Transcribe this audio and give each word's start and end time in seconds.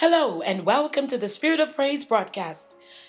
Hello, 0.00 0.40
and 0.40 0.64
welcome 0.64 1.06
to 1.08 1.18
the 1.18 1.28
Spirit 1.28 1.60
of 1.60 1.76
Praise 1.76 2.06
broadcast. 2.06 2.68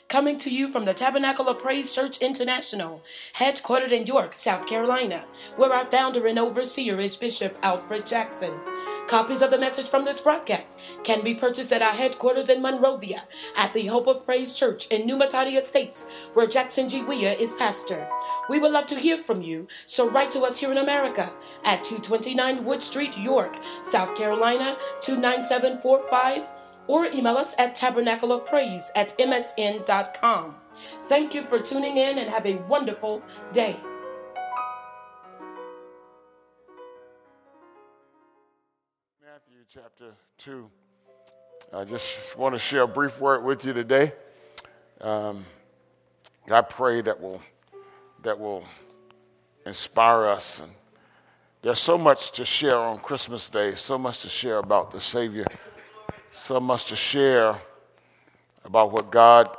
Coming 0.10 0.38
to 0.40 0.50
you 0.50 0.70
from 0.70 0.84
the 0.84 0.94
Tabernacle 0.94 1.48
of 1.48 1.60
Praise 1.60 1.94
Church 1.94 2.18
International, 2.18 3.02
headquartered 3.38 3.94
in 3.94 4.06
York, 4.06 4.34
South 4.34 4.68
Carolina, 4.68 5.24
where 5.56 5.72
our 5.72 5.86
founder 5.86 6.28
and 6.28 6.38
overseer 6.38 7.00
is 7.00 7.16
Bishop 7.16 7.58
Alfred 7.64 8.06
Jackson. 8.06 8.60
Copies 9.08 9.42
of 9.42 9.52
the 9.52 9.58
message 9.58 9.88
from 9.88 10.04
this 10.04 10.20
broadcast 10.20 10.78
can 11.06 11.24
be 11.24 11.34
purchased 11.34 11.72
at 11.72 11.82
our 11.82 11.94
headquarters 11.94 12.50
in 12.50 12.62
Monrovia 12.62 13.24
at 13.56 13.72
the 13.72 13.86
Hope 13.86 14.08
of 14.08 14.26
Praise 14.26 14.52
Church 14.52 14.88
in 14.88 15.06
New 15.06 15.16
Matadi 15.16 15.58
Estates, 15.58 16.04
where 16.34 16.46
Jackson 16.46 16.90
G. 16.90 17.04
Weah 17.04 17.32
is 17.32 17.54
pastor. 17.54 18.06
We 18.50 18.60
would 18.60 18.74
love 18.74 18.88
to 18.88 19.00
hear 19.00 19.18
from 19.18 19.42
you, 19.42 19.66
so 19.86 20.10
write 20.10 20.32
to 20.32 20.42
us 20.42 20.58
here 20.58 20.74
in 20.74 20.78
America 20.78 21.32
at 21.64 21.86
229 21.86 22.66
Wood 22.66 22.82
Street, 22.82 23.18
York, 23.18 23.56
South 23.82 24.14
Carolina 24.18 24.76
29745 25.00 26.50
or 26.88 27.06
email 27.06 27.38
us 27.38 27.56
at 27.58 27.76
tabernacleofpraise 27.76 28.90
at 28.96 29.18
msn.com. 29.18 30.56
Thank 31.04 31.34
you 31.34 31.44
for 31.44 31.60
tuning 31.60 31.98
in 31.98 32.18
and 32.18 32.30
have 32.30 32.46
a 32.46 32.56
wonderful 32.68 33.22
day. 33.52 33.78
Matthew 39.24 39.64
chapter 39.70 40.14
2. 40.40 40.70
I 41.74 41.86
just 41.86 42.38
want 42.38 42.54
to 42.56 42.60
share 42.60 42.82
a 42.82 42.88
brief 42.88 43.20
word 43.22 43.44
with 43.44 43.66
you 43.66 43.74
today. 43.74 44.12
Um, 45.00 45.46
I 46.50 46.62
pray 46.62 47.02
that 47.02 47.22
will, 47.22 47.42
that 48.24 48.38
will 48.40 48.66
inspire 49.66 50.26
us. 50.26 50.60
And 50.60 50.72
there's 51.62 51.80
so 51.80 51.98
much 51.98 52.32
to 52.34 52.46
share 52.46 52.78
on 52.78 53.00
Christmas 53.00 53.50
Day, 53.50 53.76
so 53.76 53.98
much 53.98 54.22
to 54.22 54.30
share 54.30 54.58
about 54.58 54.92
the 54.92 55.00
Savior, 55.00 55.46
so 56.32 56.60
much 56.60 56.86
to 56.86 56.96
share 56.96 57.56
about 58.66 58.92
what 58.92 59.12
God 59.12 59.56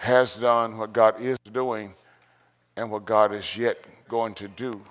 has 0.00 0.38
done, 0.38 0.78
what 0.78 0.92
God 0.92 1.20
is 1.20 1.38
doing, 1.52 1.94
and 2.76 2.90
what 2.90 3.04
God 3.04 3.32
is 3.32 3.56
yet 3.56 3.84
going 4.08 4.34
to 4.34 4.48
do. 4.48 4.82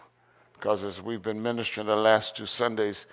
Because 0.54 0.84
as 0.84 1.02
we've 1.02 1.22
been 1.22 1.42
ministering 1.42 1.88
the 1.88 1.96
last 1.96 2.36
two 2.36 2.46
Sundays, 2.46 3.06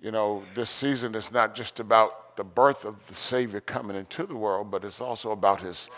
you 0.00 0.10
know, 0.10 0.42
this 0.54 0.70
season 0.70 1.14
is 1.14 1.32
not 1.32 1.54
just 1.54 1.80
about 1.80 2.36
the 2.36 2.44
birth 2.44 2.84
of 2.84 2.94
the 3.06 3.14
Savior 3.14 3.60
coming 3.60 3.96
into 3.96 4.24
the 4.24 4.36
world, 4.36 4.70
but 4.70 4.84
it's 4.84 5.00
also 5.00 5.32
about 5.32 5.60
his 5.60 5.90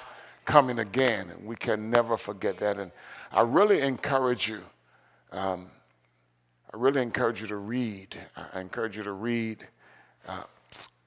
coming 0.45 0.79
again. 0.79 1.31
And 1.31 1.47
we 1.47 1.57
can 1.57 1.91
never 1.91 2.17
forget 2.17 2.59
that. 2.59 2.79
And 2.79 2.93
I 3.33 3.43
really 3.43 3.81
encourage 3.81 4.49
you, 4.49 4.63
um, 5.33 5.69
I 6.73 6.77
really 6.77 7.03
encourage 7.03 7.41
you 7.41 7.47
to 7.49 7.57
read. 7.57 8.17
I 8.53 8.61
encourage 8.61 8.97
you 8.97 9.03
to 9.03 9.13
read. 9.13 9.67
Uh, 10.27 10.43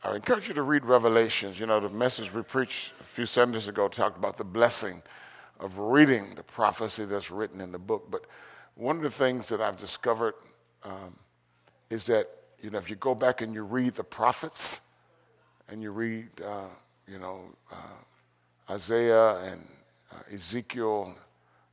I 0.01 0.15
encourage 0.15 0.47
you 0.47 0.53
to 0.53 0.63
read 0.63 0.85
Revelations. 0.85 1.59
You 1.59 1.65
know, 1.65 1.81
the 1.81 1.89
message 1.89 2.33
we 2.33 2.41
preached 2.41 2.93
a 3.01 3.03
few 3.03 3.25
Sundays 3.25 3.67
ago 3.67 3.89
talked 3.89 4.17
about 4.17 4.37
the 4.37 4.45
blessing 4.45 5.01
of 5.59 5.77
reading 5.77 6.35
the 6.35 6.43
prophecy 6.43 7.03
that's 7.03 7.29
written 7.29 7.59
in 7.59 7.73
the 7.73 7.79
book. 7.79 8.09
But 8.09 8.21
one 8.75 8.95
of 8.95 9.01
the 9.01 9.11
things 9.11 9.49
that 9.49 9.59
I've 9.59 9.75
discovered 9.75 10.35
um, 10.85 11.13
is 11.89 12.05
that, 12.05 12.29
you 12.61 12.69
know, 12.69 12.77
if 12.77 12.89
you 12.89 12.95
go 12.95 13.13
back 13.13 13.41
and 13.41 13.53
you 13.53 13.63
read 13.63 13.93
the 13.93 14.03
prophets 14.03 14.79
and 15.67 15.81
you 15.83 15.91
read, 15.91 16.29
uh, 16.45 16.69
you 17.05 17.19
know, 17.19 17.41
uh, 17.69 18.71
Isaiah 18.71 19.39
and 19.39 19.67
uh, 20.13 20.33
Ezekiel, 20.33 21.13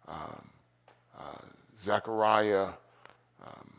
um, 0.08 0.48
uh, 1.16 1.22
Zechariah, 1.78 2.70
um, 3.46 3.70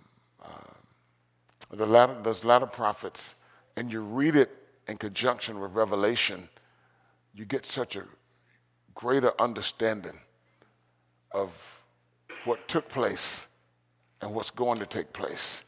uh, 0.41 1.75
the 1.75 1.85
latter, 1.85 2.15
those 2.23 2.45
latter 2.45 2.65
prophets, 2.65 3.35
and 3.77 3.93
you 3.93 4.01
read 4.01 4.35
it 4.35 4.49
in 4.87 4.97
conjunction 4.97 5.59
with 5.59 5.71
Revelation, 5.73 6.49
you 7.35 7.45
get 7.45 7.63
such 7.63 7.95
a 7.95 8.03
greater 8.95 9.31
understanding 9.39 10.19
of 11.31 11.83
what 12.43 12.67
took 12.67 12.89
place 12.89 13.47
and 14.21 14.33
what's 14.33 14.49
going 14.49 14.79
to 14.79 14.85
take 14.87 15.13
place. 15.13 15.63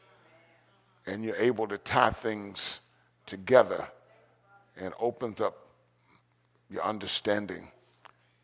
And 1.06 1.22
you're 1.22 1.36
able 1.36 1.68
to 1.68 1.78
tie 1.78 2.10
things 2.10 2.80
together 3.26 3.86
and 4.76 4.92
opens 4.98 5.40
up 5.40 5.68
your 6.68 6.82
understanding. 6.82 7.68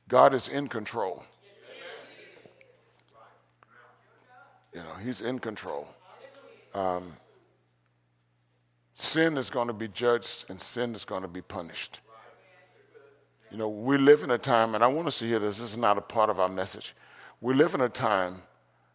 God 0.08 0.32
is 0.32 0.46
in 0.46 0.68
control. 0.68 1.24
You 4.72 4.80
know, 4.80 4.94
He's 5.02 5.22
in 5.22 5.40
control. 5.40 5.88
Um, 6.72 7.14
sin 8.98 9.36
is 9.36 9.50
going 9.50 9.68
to 9.68 9.74
be 9.74 9.88
judged 9.88 10.46
and 10.48 10.58
sin 10.58 10.94
is 10.94 11.04
going 11.04 11.20
to 11.20 11.28
be 11.28 11.42
punished. 11.42 12.00
You 13.50 13.58
know, 13.58 13.68
we 13.68 13.98
live 13.98 14.22
in 14.22 14.30
a 14.30 14.38
time, 14.38 14.74
and 14.74 14.82
I 14.82 14.86
want 14.86 15.06
us 15.06 15.18
to 15.18 15.26
hear 15.26 15.38
this, 15.38 15.58
this 15.58 15.72
is 15.72 15.76
not 15.76 15.98
a 15.98 16.00
part 16.00 16.30
of 16.30 16.40
our 16.40 16.48
message. 16.48 16.96
We 17.42 17.52
live 17.52 17.74
in 17.74 17.82
a 17.82 17.90
time, 17.90 18.42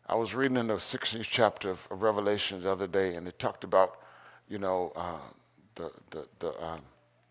I 0.08 0.16
was 0.16 0.34
reading 0.34 0.58
in 0.58 0.68
the 0.68 0.74
16th 0.74 1.28
chapter 1.30 1.70
of, 1.70 1.88
of 1.92 2.02
Revelation 2.02 2.62
the 2.62 2.72
other 2.72 2.88
day, 2.88 3.16
and 3.16 3.28
it 3.28 3.38
talked 3.38 3.64
about, 3.64 4.02
you 4.50 4.58
know, 4.58 4.92
uh, 4.96 5.20
the, 5.76 5.92
the, 6.10 6.28
the 6.40 6.66
um, 6.66 6.82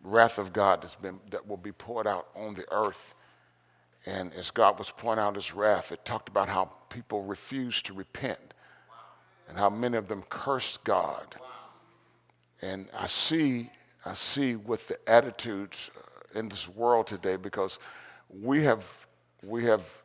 wrath 0.04 0.38
of 0.38 0.52
God 0.52 0.82
that's 0.82 0.94
been, 0.94 1.18
that 1.30 1.46
will 1.46 1.56
be 1.56 1.72
poured 1.72 2.06
out 2.06 2.28
on 2.36 2.54
the 2.54 2.64
earth. 2.72 3.14
And 4.06 4.32
as 4.34 4.52
God 4.52 4.78
was 4.78 4.90
pouring 4.92 5.18
out 5.18 5.34
his 5.34 5.52
wrath, 5.52 5.90
it 5.90 6.04
talked 6.04 6.28
about 6.28 6.48
how 6.48 6.70
people 6.88 7.24
refused 7.24 7.86
to 7.86 7.94
repent 7.94 8.54
and 9.48 9.58
how 9.58 9.68
many 9.68 9.96
of 9.96 10.06
them 10.06 10.22
cursed 10.28 10.84
God. 10.84 11.36
And 12.62 12.88
I 12.96 13.06
see, 13.06 13.70
I 14.04 14.12
see 14.12 14.56
with 14.56 14.88
the 14.88 14.98
attitudes 15.08 15.90
in 16.34 16.48
this 16.48 16.68
world 16.68 17.06
today 17.06 17.36
because 17.36 17.78
we 18.28 18.62
have, 18.64 18.86
we 19.42 19.64
have 19.64 20.02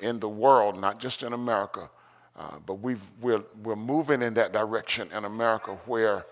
in 0.00 0.20
the 0.20 0.28
world, 0.28 0.78
not 0.78 0.98
just 0.98 1.22
in 1.22 1.32
America, 1.32 1.88
uh, 2.36 2.58
but 2.64 2.74
we've, 2.74 3.02
we're, 3.20 3.42
we're 3.62 3.76
moving 3.76 4.22
in 4.22 4.34
that 4.34 4.52
direction 4.52 5.10
in 5.12 5.24
America 5.24 5.78
where, 5.86 6.26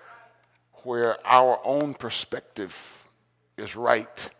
where 0.82 1.16
our 1.26 1.60
own 1.64 1.94
perspective 1.94 3.08
is 3.56 3.74
right 3.76 4.30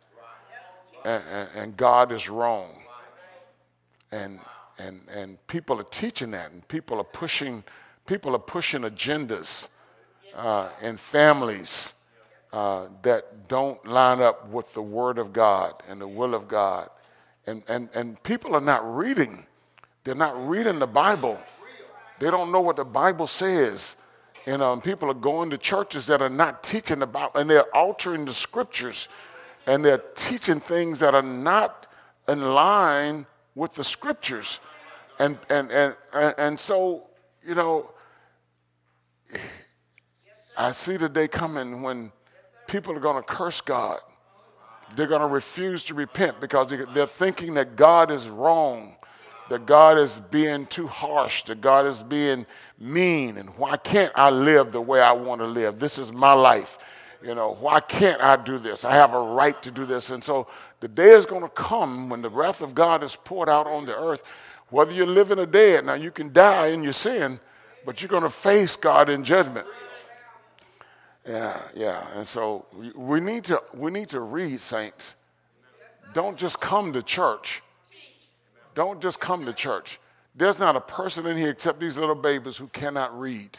and, 1.05 1.23
and, 1.31 1.49
and 1.55 1.77
God 1.77 2.13
is 2.13 2.29
wrong. 2.29 2.71
And, 4.13 4.41
and, 4.79 5.01
and 5.13 5.45
people 5.47 5.81
are 5.81 5.85
teaching 5.85 6.33
that, 6.33 6.53
and 6.53 6.67
people 6.69 6.99
are 6.99 7.05
pushing, 7.05 7.65
people 8.07 8.35
are 8.35 8.41
pushing 8.41 8.83
agendas 8.83 9.69
uh, 10.37 10.69
in 10.83 10.97
families 10.97 11.95
uh, 12.53 12.87
that 13.03 13.49
don't 13.49 13.85
line 13.87 14.21
up 14.21 14.49
with 14.49 14.73
the 14.75 14.83
Word 14.83 15.19
of 15.19 15.33
God 15.33 15.83
and 15.89 16.01
the 16.01 16.07
will 16.09 16.35
of 16.35 16.47
God. 16.47 16.89
And, 17.47 17.63
and, 17.69 17.89
and 17.95 18.23
people 18.23 18.55
are 18.55 18.61
not 18.61 18.97
reading. 18.97 19.47
They're 20.05 20.15
not 20.15 20.49
reading 20.49 20.79
the 20.79 20.87
Bible. 20.87 21.39
They 22.19 22.31
don't 22.31 22.53
know 22.53 22.61
what 22.61 22.77
the 22.77 22.85
Bible 22.85 23.27
says. 23.27 23.97
And 24.47 24.63
um, 24.63 24.81
people 24.81 25.11
are 25.11 25.15
going 25.15 25.51
to 25.51 25.59
churches 25.59 26.07
that 26.07 26.23
are 26.23 26.29
not 26.29 26.63
teaching 26.63 27.03
about, 27.03 27.37
and 27.37 27.51
they're 27.51 27.75
altering 27.75 28.25
the 28.25 28.33
scriptures, 28.33 29.09
and 29.67 29.85
they're 29.85 30.03
teaching 30.15 30.61
things 30.61 31.01
that 31.01 31.15
are 31.15 31.23
not 31.23 31.89
in 32.29 32.55
line 32.55 33.27
with 33.57 33.75
the 33.75 33.83
scriptures. 33.83 34.61
And, 35.19 35.39
and, 35.51 35.71
and, 35.73 35.97
and, 36.13 36.35
and 36.39 36.61
so, 36.61 37.09
you 37.45 37.55
know, 37.55 37.91
I 40.57 40.73
see 40.73 40.97
the 40.97 41.09
day 41.09 41.29
coming 41.29 41.83
when 41.83 42.13
people 42.67 42.95
are 42.95 43.01
going 43.01 43.23
to 43.23 43.27
curse 43.27 43.61
God. 43.61 43.99
They're 44.95 45.07
going 45.07 45.21
to 45.21 45.27
refuse 45.27 45.85
to 45.87 45.95
repent 45.95 46.41
because 46.41 46.73
they're 46.95 47.07
thinking 47.07 47.55
that 47.55 47.77
God 47.77 48.11
is 48.11 48.29
wrong, 48.29 48.97
that 49.51 49.67
God 49.67 49.99
is 49.99 50.21
being 50.31 50.67
too 50.67 50.87
harsh, 50.87 51.43
that 51.45 51.61
God 51.61 51.87
is 51.87 52.03
being 52.03 52.47
mean, 52.79 53.37
and 53.37 53.51
why 53.57 53.77
can't 53.77 54.13
I 54.15 54.31
live 54.31 54.73
the 54.73 54.81
way 54.81 55.01
I 55.01 55.13
want 55.13 55.41
to 55.41 55.47
live? 55.47 55.79
This 55.79 55.99
is 55.99 56.13
my 56.13 56.33
life. 56.33 56.79
You 57.23 57.35
know, 57.35 57.55
why 57.55 57.81
can't 57.81 58.21
I 58.21 58.37
do 58.37 58.59
this? 58.59 58.85
I 58.85 58.93
have 58.93 59.13
a 59.13 59.21
right 59.21 59.61
to 59.63 59.71
do 59.71 59.85
this. 59.85 60.11
And 60.11 60.23
so 60.23 60.47
the 60.81 60.89
day 60.89 61.11
is 61.11 61.27
going 61.27 61.43
to 61.43 61.49
come 61.49 62.09
when 62.09 62.23
the 62.23 62.31
wrath 62.31 62.63
of 62.63 62.75
God 62.75 63.03
is 63.03 63.17
poured 63.17 63.49
out 63.49 63.67
on 63.67 63.87
the 63.87 63.97
earth, 63.97 64.23
whether 64.69 64.93
you're 64.93 65.07
living 65.07 65.39
or 65.39 65.47
dead. 65.47 65.85
Now, 65.85 65.95
you 65.95 66.11
can 66.11 66.33
die 66.33 66.69
in 66.69 66.85
your 66.85 66.93
sin, 66.93 67.41
but 67.85 68.01
you're 68.01 68.09
going 68.09 68.23
to 68.23 68.31
face 68.31 68.77
God 68.77 69.09
in 69.09 69.25
judgment. 69.25 69.67
Yeah, 71.27 71.61
yeah. 71.75 72.07
And 72.15 72.27
so 72.27 72.67
we 72.95 73.21
need 73.21 73.45
to 73.45 73.63
we 73.75 73.91
need 73.91 74.09
to 74.11 74.21
read, 74.21 74.61
saints. 74.61 75.17
Don't 76.15 76.39
just 76.39 76.61
come 76.61 76.93
to 76.93 77.03
church. 77.03 77.63
Don't 78.75 79.01
just 79.01 79.19
come 79.19 79.45
to 79.47 79.53
church. 79.53 79.99
There's 80.35 80.61
not 80.61 80.77
a 80.77 80.81
person 80.81 81.27
in 81.27 81.37
here 81.37 81.51
except 81.51 81.81
these 81.81 81.97
little 81.97 82.15
babies 82.15 82.57
who 82.57 82.69
cannot 82.69 83.19
read. 83.19 83.59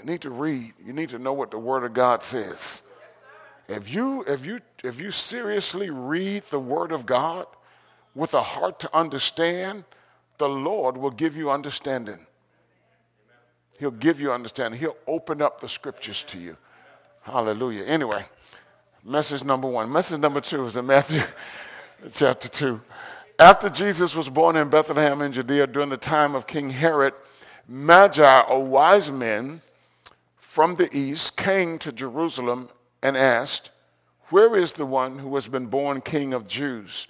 You 0.00 0.04
need 0.04 0.20
to 0.22 0.30
read. 0.30 0.72
You 0.84 0.92
need 0.92 1.10
to 1.10 1.18
know 1.18 1.32
what 1.32 1.50
the 1.50 1.58
Word 1.58 1.84
of 1.84 1.92
God 1.92 2.22
says. 2.22 2.82
If 3.68 3.92
you 3.92 4.24
if 4.26 4.46
you 4.46 4.60
if 4.82 5.00
you 5.00 5.10
seriously 5.10 5.90
read 5.90 6.44
the 6.50 6.58
Word 6.58 6.90
of 6.90 7.04
God 7.04 7.46
with 8.14 8.32
a 8.34 8.42
heart 8.42 8.80
to 8.80 8.96
understand, 8.96 9.84
the 10.38 10.48
Lord 10.48 10.96
will 10.96 11.10
give 11.10 11.36
you 11.36 11.50
understanding. 11.50 12.26
He'll 13.78 13.90
give 13.90 14.20
you 14.20 14.32
understanding. 14.32 14.80
He'll 14.80 14.96
open 15.06 15.40
up 15.40 15.60
the 15.60 15.68
scriptures 15.68 16.24
to 16.24 16.38
you. 16.38 16.56
Hallelujah. 17.22 17.84
Anyway, 17.84 18.24
message 19.04 19.44
number 19.44 19.68
one. 19.68 19.90
Message 19.90 20.18
number 20.20 20.40
two 20.40 20.64
is 20.64 20.76
in 20.76 20.86
Matthew 20.86 21.22
chapter 22.12 22.48
2. 22.48 22.80
After 23.38 23.68
Jesus 23.68 24.16
was 24.16 24.28
born 24.28 24.56
in 24.56 24.68
Bethlehem 24.68 25.22
in 25.22 25.32
Judea 25.32 25.68
during 25.68 25.90
the 25.90 25.96
time 25.96 26.34
of 26.34 26.46
King 26.46 26.70
Herod, 26.70 27.14
Magi, 27.68 28.40
or 28.48 28.64
wise 28.64 29.12
men 29.12 29.62
from 30.38 30.74
the 30.74 30.88
east, 30.96 31.36
came 31.36 31.78
to 31.78 31.92
Jerusalem 31.92 32.70
and 33.00 33.16
asked, 33.16 33.70
Where 34.30 34.56
is 34.56 34.72
the 34.72 34.86
one 34.86 35.20
who 35.20 35.34
has 35.36 35.46
been 35.46 35.66
born 35.66 36.00
King 36.00 36.34
of 36.34 36.48
Jews? 36.48 37.06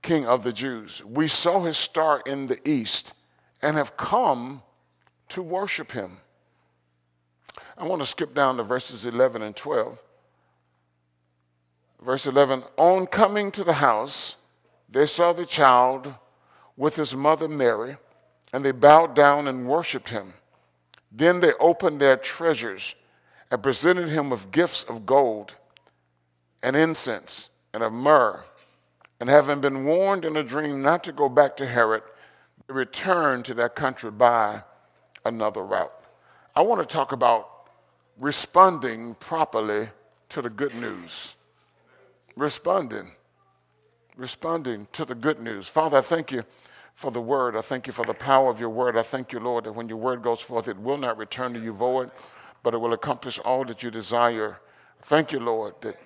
King 0.00 0.26
of 0.26 0.44
the 0.44 0.52
Jews. 0.52 1.04
We 1.04 1.28
saw 1.28 1.62
his 1.64 1.76
star 1.76 2.22
in 2.24 2.46
the 2.46 2.66
east 2.66 3.12
and 3.60 3.76
have 3.76 3.96
come 3.98 4.62
to 5.30 5.42
worship 5.42 5.92
him. 5.92 6.18
I 7.76 7.84
want 7.84 8.02
to 8.02 8.06
skip 8.06 8.34
down 8.34 8.56
to 8.56 8.62
verses 8.62 9.06
11 9.06 9.42
and 9.42 9.54
12. 9.54 9.98
Verse 12.02 12.26
11 12.26 12.64
On 12.76 13.06
coming 13.06 13.50
to 13.52 13.64
the 13.64 13.74
house, 13.74 14.36
they 14.88 15.06
saw 15.06 15.32
the 15.32 15.46
child 15.46 16.14
with 16.76 16.96
his 16.96 17.14
mother 17.14 17.48
Mary, 17.48 17.96
and 18.52 18.64
they 18.64 18.72
bowed 18.72 19.14
down 19.14 19.48
and 19.48 19.68
worshiped 19.68 20.10
him. 20.10 20.34
Then 21.10 21.40
they 21.40 21.52
opened 21.54 22.00
their 22.00 22.16
treasures 22.16 22.94
and 23.50 23.62
presented 23.62 24.08
him 24.08 24.30
with 24.30 24.50
gifts 24.50 24.84
of 24.84 25.06
gold 25.06 25.56
and 26.62 26.76
incense 26.76 27.50
and 27.72 27.82
of 27.82 27.92
myrrh. 27.92 28.44
And 29.20 29.28
having 29.28 29.60
been 29.60 29.84
warned 29.84 30.24
in 30.24 30.36
a 30.36 30.44
dream 30.44 30.82
not 30.82 31.02
to 31.04 31.12
go 31.12 31.28
back 31.28 31.56
to 31.56 31.66
Herod, 31.66 32.02
they 32.66 32.74
returned 32.74 33.44
to 33.46 33.54
their 33.54 33.68
country 33.68 34.10
by 34.10 34.62
another 35.24 35.62
route. 35.64 35.92
I 36.54 36.62
want 36.62 36.80
to 36.80 36.86
talk 36.86 37.12
about 37.12 37.48
responding 38.18 39.14
properly 39.14 39.88
to 40.30 40.42
the 40.42 40.50
good 40.50 40.74
news. 40.74 41.36
Responding. 42.36 43.12
Responding 44.16 44.88
to 44.92 45.04
the 45.04 45.14
good 45.14 45.40
news. 45.40 45.68
Father, 45.68 45.98
I 45.98 46.00
thank 46.00 46.32
you 46.32 46.44
for 46.94 47.12
the 47.12 47.20
word. 47.20 47.54
I 47.54 47.60
thank 47.60 47.86
you 47.86 47.92
for 47.92 48.04
the 48.04 48.14
power 48.14 48.50
of 48.50 48.58
your 48.58 48.70
word. 48.70 48.96
I 48.96 49.02
thank 49.02 49.32
you, 49.32 49.38
Lord, 49.38 49.64
that 49.64 49.72
when 49.72 49.88
your 49.88 49.98
word 49.98 50.20
goes 50.20 50.40
forth, 50.40 50.66
it 50.66 50.76
will 50.76 50.98
not 50.98 51.16
return 51.16 51.54
to 51.54 51.60
you 51.60 51.72
void, 51.72 52.10
but 52.64 52.74
it 52.74 52.78
will 52.78 52.92
accomplish 52.92 53.38
all 53.38 53.64
that 53.66 53.84
you 53.84 53.90
desire. 53.92 54.58
Thank 55.02 55.30
you, 55.30 55.38
Lord, 55.38 55.74
that, 55.82 55.96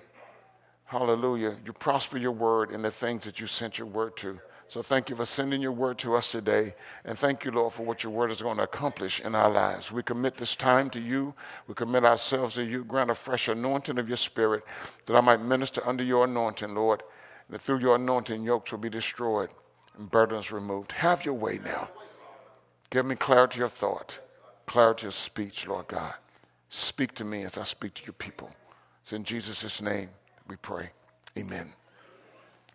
hallelujah, 0.85 1.55
you 1.65 1.73
prosper 1.73 2.19
your 2.19 2.31
word 2.31 2.69
in 2.69 2.83
the 2.83 2.91
things 2.91 3.25
that 3.25 3.39
you 3.39 3.47
sent 3.47 3.79
your 3.79 3.87
word 3.87 4.15
to. 4.17 4.39
So 4.67 4.81
thank 4.81 5.09
you 5.09 5.15
for 5.15 5.25
sending 5.25 5.61
your 5.61 5.71
word 5.71 5.97
to 5.99 6.15
us 6.15 6.31
today. 6.31 6.73
And 7.05 7.17
thank 7.17 7.45
you, 7.45 7.51
Lord, 7.51 7.73
for 7.73 7.83
what 7.83 8.03
your 8.03 8.11
word 8.11 8.31
is 8.31 8.41
going 8.41 8.57
to 8.57 8.63
accomplish 8.63 9.19
in 9.19 9.35
our 9.35 9.49
lives. 9.49 9.91
We 9.91 10.01
commit 10.01 10.37
this 10.37 10.55
time 10.55 10.89
to 10.91 10.99
you. 10.99 11.35
We 11.67 11.75
commit 11.75 12.03
ourselves 12.03 12.55
to 12.55 12.65
you. 12.65 12.83
Grant 12.83 13.11
a 13.11 13.15
fresh 13.15 13.47
anointing 13.47 13.99
of 13.99 14.07
your 14.07 14.17
spirit 14.17 14.63
that 15.05 15.15
I 15.15 15.21
might 15.21 15.41
minister 15.41 15.81
under 15.85 16.03
your 16.03 16.25
anointing, 16.25 16.73
Lord. 16.73 17.03
That 17.49 17.61
through 17.61 17.79
your 17.79 17.95
anointing, 17.95 18.43
yokes 18.43 18.71
will 18.71 18.79
be 18.79 18.89
destroyed 18.89 19.49
and 19.97 20.09
burdens 20.09 20.51
removed. 20.51 20.91
Have 20.93 21.25
your 21.25 21.35
way 21.35 21.59
now. 21.63 21.89
Give 22.89 23.05
me 23.05 23.15
clarity 23.15 23.61
of 23.61 23.71
thought, 23.71 24.19
clarity 24.65 25.07
of 25.07 25.13
speech, 25.13 25.67
Lord 25.67 25.87
God. 25.87 26.13
Speak 26.69 27.13
to 27.15 27.25
me 27.25 27.43
as 27.43 27.57
I 27.57 27.63
speak 27.63 27.93
to 27.95 28.05
your 28.05 28.13
people. 28.13 28.49
It's 29.01 29.13
in 29.13 29.23
Jesus' 29.23 29.81
name 29.81 30.09
we 30.47 30.55
pray. 30.55 30.89
Amen. 31.37 31.73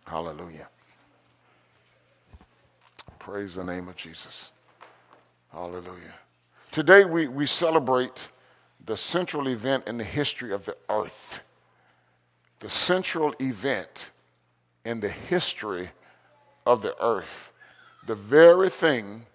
Hallelujah. 0.05 0.67
Praise 3.19 3.55
the 3.55 3.63
name 3.63 3.89
of 3.89 3.97
Jesus. 3.97 4.51
Hallelujah. 5.51 6.15
Today 6.71 7.03
we, 7.03 7.27
we 7.27 7.45
celebrate 7.45 8.29
the 8.85 8.95
central 8.95 9.47
event 9.49 9.83
in 9.87 9.97
the 9.97 10.03
history 10.03 10.53
of 10.53 10.65
the 10.65 10.77
earth. 10.89 11.41
The 12.59 12.69
central 12.69 13.35
event 13.39 14.11
in 14.85 15.01
the 15.01 15.09
history 15.09 15.89
of 16.65 16.81
the 16.81 16.95
earth. 17.03 17.51
The 18.07 18.15
very 18.15 18.69
thing 18.69 19.25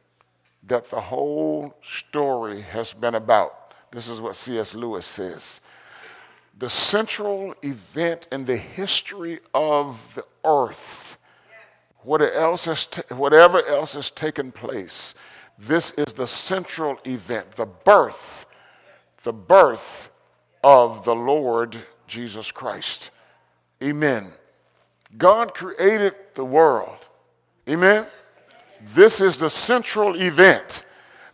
that 0.66 0.88
the 0.88 1.00
whole 1.00 1.76
story 1.82 2.62
has 2.62 2.94
been 2.94 3.14
about. 3.14 3.74
This 3.92 4.08
is 4.08 4.20
what 4.20 4.34
C.S. 4.34 4.74
Lewis 4.74 5.06
says. 5.06 5.60
The 6.58 6.70
central 6.70 7.54
event 7.62 8.28
in 8.32 8.46
the 8.46 8.56
history 8.56 9.40
of 9.52 10.14
the 10.14 10.24
earth 10.44 11.18
whatever 12.04 12.32
else 12.32 12.66
has, 12.66 12.86
whatever 13.08 13.66
else 13.66 13.94
has 13.94 14.10
taken 14.10 14.52
place, 14.52 15.14
this 15.58 15.92
is 15.92 16.12
the 16.14 16.26
central 16.26 16.98
event, 17.06 17.52
the 17.56 17.66
birth, 17.66 18.46
the 19.22 19.32
birth 19.32 20.10
of 20.62 21.04
the 21.04 21.14
Lord 21.14 21.76
Jesus 22.06 22.52
Christ. 22.52 23.10
Amen. 23.82 24.32
God 25.16 25.54
created 25.54 26.14
the 26.34 26.44
world. 26.44 27.08
Amen. 27.68 28.06
This 28.94 29.20
is 29.20 29.38
the 29.38 29.50
central 29.50 30.20
event 30.20 30.84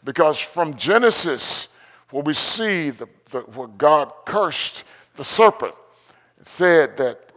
because 0.04 0.38
from 0.38 0.76
Genesis, 0.76 1.68
where 2.10 2.22
we 2.22 2.34
see 2.34 2.90
the, 2.90 3.08
the, 3.30 3.40
where 3.40 3.68
God 3.68 4.12
cursed 4.24 4.84
the 5.16 5.24
serpent, 5.24 5.74
it 6.40 6.46
said 6.46 6.96
that 6.98 7.29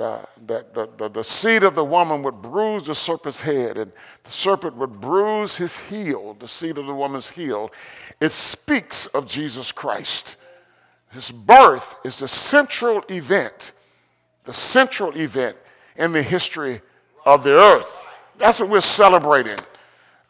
the, 0.00 0.64
the, 0.72 0.88
the, 0.96 1.08
the, 1.10 1.22
seed 1.22 1.62
of 1.62 1.74
the 1.74 1.84
woman 1.84 2.22
would 2.22 2.40
bruise 2.40 2.84
the 2.84 2.94
serpent's 2.94 3.42
head, 3.42 3.76
and 3.76 3.92
the 4.24 4.30
serpent 4.30 4.76
would 4.76 4.98
bruise 4.98 5.58
his 5.58 5.78
heel, 5.78 6.34
the 6.38 6.48
seed 6.48 6.78
of 6.78 6.86
the 6.86 6.94
woman's 6.94 7.28
heel. 7.28 7.70
It 8.18 8.32
speaks 8.32 9.06
of 9.08 9.26
Jesus 9.26 9.72
Christ. 9.72 10.36
His 11.12 11.30
birth 11.30 11.96
is 12.02 12.20
the 12.20 12.28
central 12.28 13.04
event, 13.10 13.72
the 14.44 14.54
central 14.54 15.14
event 15.18 15.58
in 15.96 16.12
the 16.12 16.22
history 16.22 16.80
of 17.26 17.44
the 17.44 17.54
earth. 17.54 18.06
That's 18.38 18.58
what 18.58 18.70
we're 18.70 18.80
celebrating. 18.80 19.58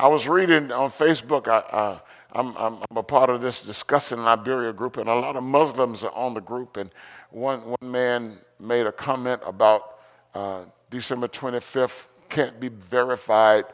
I 0.00 0.08
was 0.08 0.26
reading 0.26 0.72
on 0.72 0.90
Facebook, 0.90 1.46
I, 1.46 2.00
I'm, 2.32 2.82
a 2.96 3.02
part 3.04 3.30
of 3.30 3.40
this 3.40 3.62
discussing 3.62 4.18
Liberia 4.24 4.72
group, 4.72 4.96
and 4.96 5.08
a 5.08 5.14
lot 5.14 5.36
of 5.36 5.44
Muslims 5.44 6.02
are 6.02 6.12
on 6.12 6.34
the 6.34 6.40
group. 6.40 6.76
And 6.76 6.90
one, 7.30 7.60
one 7.60 7.90
man 7.90 8.38
made 8.58 8.86
a 8.86 8.92
comment 8.92 9.40
about 9.46 10.00
uh, 10.34 10.64
December 10.90 11.28
25th 11.28 12.04
can't 12.28 12.60
be 12.60 12.68
verified 12.68 13.64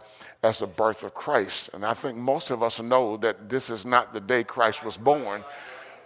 as 0.43 0.61
the 0.61 0.67
birth 0.67 1.03
of 1.05 1.15
Christ. 1.15 1.71
And 1.75 1.85
I 1.85 1.95
think 1.95 2.17
most 2.17 2.51
of 2.51 2.63
us 2.63 2.81
know 2.81 3.17
that 3.19 3.49
this 3.49 3.71
is 3.71 3.85
not 3.85 4.13
the 4.13 4.21
day 4.21 4.45
Christ 4.45 4.85
was 4.85 4.97
born, 4.97 5.45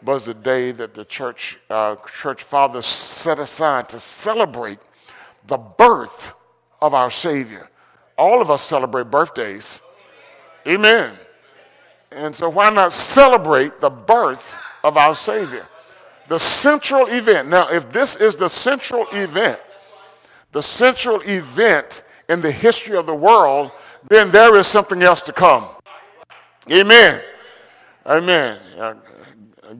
but 0.02 0.12
was 0.12 0.24
the 0.26 0.34
day 0.34 0.72
that 0.72 0.94
the 0.94 1.04
church, 1.04 1.58
uh, 1.68 1.96
church 1.96 2.42
fathers 2.42 2.86
set 2.86 3.38
aside 3.38 3.88
to 3.90 3.98
celebrate 3.98 4.78
the 5.46 5.58
birth 5.58 6.32
of 6.80 6.94
our 6.94 7.10
Savior. 7.10 7.68
All 8.16 8.40
of 8.40 8.50
us 8.50 8.62
celebrate 8.62 9.10
birthdays. 9.10 9.82
Amen. 10.66 11.16
And 12.10 12.34
so, 12.34 12.48
why 12.48 12.70
not 12.70 12.92
celebrate 12.92 13.80
the 13.80 13.90
birth 13.90 14.56
of 14.82 14.96
our 14.96 15.14
Savior? 15.14 15.66
The 16.30 16.38
central 16.38 17.06
event. 17.06 17.48
Now, 17.48 17.72
if 17.72 17.90
this 17.90 18.14
is 18.14 18.36
the 18.36 18.46
central 18.46 19.04
event, 19.12 19.58
the 20.52 20.62
central 20.62 21.20
event 21.22 22.04
in 22.28 22.40
the 22.40 22.52
history 22.52 22.96
of 22.96 23.06
the 23.06 23.14
world, 23.16 23.72
then 24.08 24.30
there 24.30 24.54
is 24.54 24.68
something 24.68 25.02
else 25.02 25.22
to 25.22 25.32
come. 25.32 25.66
Amen. 26.70 27.20
Amen. 28.06 28.60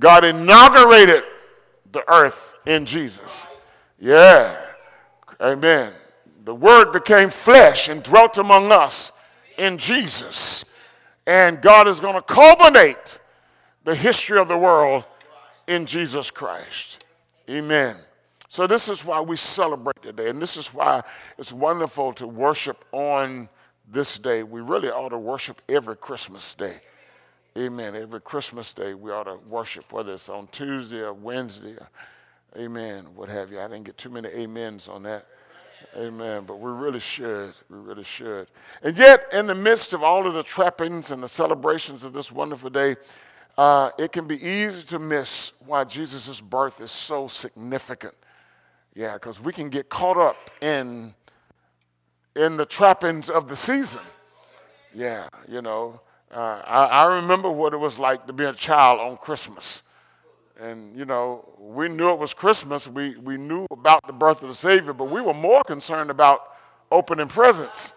God 0.01 0.25
inaugurated 0.25 1.23
the 1.93 2.03
earth 2.13 2.57
in 2.67 2.85
Jesus. 2.85 3.47
Yeah. 4.01 4.61
Amen. 5.41 5.93
The 6.45 6.55
Word 6.57 6.91
became 6.91 7.31
flesh 7.31 7.89
and 7.89 8.03
dwelt 8.03 8.39
among 8.39 8.73
us 8.73 9.13
in 9.57 9.79
Jesus. 9.79 10.65
And 11.29 11.63
God 11.63 11.87
is 11.87 12.01
going 12.01 12.17
to 12.17 12.23
culminate 12.23 13.21
the 13.85 13.95
history 13.95 14.41
of 14.41 14.49
the 14.49 14.59
world 14.59 15.05
in 15.71 15.87
Jesus 15.87 16.31
Christ. 16.31 17.05
Amen. 17.49 17.97
So, 18.49 18.67
this 18.67 18.89
is 18.89 19.05
why 19.05 19.21
we 19.21 19.37
celebrate 19.37 20.03
today, 20.03 20.29
and 20.29 20.43
this 20.43 20.57
is 20.57 20.75
why 20.75 21.03
it's 21.39 21.53
wonderful 21.53 22.13
to 22.15 22.27
worship 22.27 22.85
on 22.91 23.49
this 23.89 24.19
day. 24.19 24.43
We 24.43 24.61
really 24.61 24.91
ought 24.91 25.11
to 25.11 25.19
worship 25.19 25.63
every 25.69 25.97
Christmas 25.97 26.55
day. 26.55 26.81
Amen. 27.57 27.95
Every 27.95 28.21
Christmas 28.21 28.75
day, 28.75 28.95
we 28.95 29.13
ought 29.13 29.25
to 29.25 29.39
worship, 29.49 29.93
whether 29.93 30.13
it's 30.13 30.29
on 30.29 30.49
Tuesday 30.49 31.01
or 31.01 31.13
Wednesday, 31.13 31.75
or, 31.75 31.89
amen, 32.57 33.07
what 33.15 33.29
have 33.29 33.53
you. 33.53 33.61
I 33.61 33.69
didn't 33.69 33.85
get 33.85 33.97
too 33.97 34.11
many 34.11 34.29
amens 34.43 34.89
on 34.89 35.05
that. 35.05 35.27
Amen. 35.97 36.45
But 36.45 36.59
we 36.59 36.71
really 36.73 37.01
should. 37.01 37.55
We 37.69 37.79
really 37.79 38.05
should. 38.05 38.49
And 38.83 38.97
yet, 38.99 39.27
in 39.33 39.47
the 39.47 39.55
midst 39.55 39.93
of 39.93 40.03
all 40.03 40.27
of 40.27 40.35
the 40.35 40.43
trappings 40.43 41.13
and 41.13 41.23
the 41.23 41.29
celebrations 41.29 42.03
of 42.03 42.13
this 42.13 42.33
wonderful 42.33 42.71
day, 42.71 42.97
uh, 43.57 43.91
it 43.99 44.13
can 44.13 44.27
be 44.27 44.37
easy 44.37 44.87
to 44.89 44.99
miss 44.99 45.53
why 45.67 45.85
Jesus' 45.85 46.41
birth 46.41 46.81
is 46.81 46.91
so 46.91 47.27
significant. 47.29 48.15
Yeah, 48.95 49.15
because 49.15 49.41
we 49.41 49.53
can 49.53 49.69
get 49.69 49.89
caught 49.89 50.17
up 50.17 50.37
in, 50.61 51.15
in 52.35 52.57
the 52.57 52.67
trappings 52.67 53.31
of 53.31 53.49
the 53.49 53.57
season. 53.57 54.03
Yeah, 54.95 55.29
you 55.49 55.63
know, 55.63 56.01
Uh, 56.33 56.63
I, 56.65 57.03
I 57.03 57.15
remember 57.17 57.51
what 57.51 57.75
it 57.75 57.81
was 57.81 57.99
like 57.99 58.27
to 58.29 58.33
be 58.33 58.45
a 58.45 58.53
child 58.53 59.01
on 59.01 59.17
Christmas. 59.17 59.83
And, 60.61 60.97
you 60.97 61.05
know, 61.05 61.45
we 61.59 61.89
knew 61.89 62.11
it 62.11 62.21
was 62.21 62.35
Christmas. 62.35 62.87
We, 62.87 63.17
we 63.19 63.37
knew 63.37 63.67
about 63.73 64.07
the 64.07 64.13
birth 64.13 64.41
of 64.43 64.49
the 64.49 64.55
Savior, 64.55 64.93
but 64.93 65.11
we 65.11 65.21
were 65.21 65.35
more 65.35 65.65
concerned 65.65 66.09
about 66.09 66.41
opening 66.89 67.27
presents. 67.27 67.97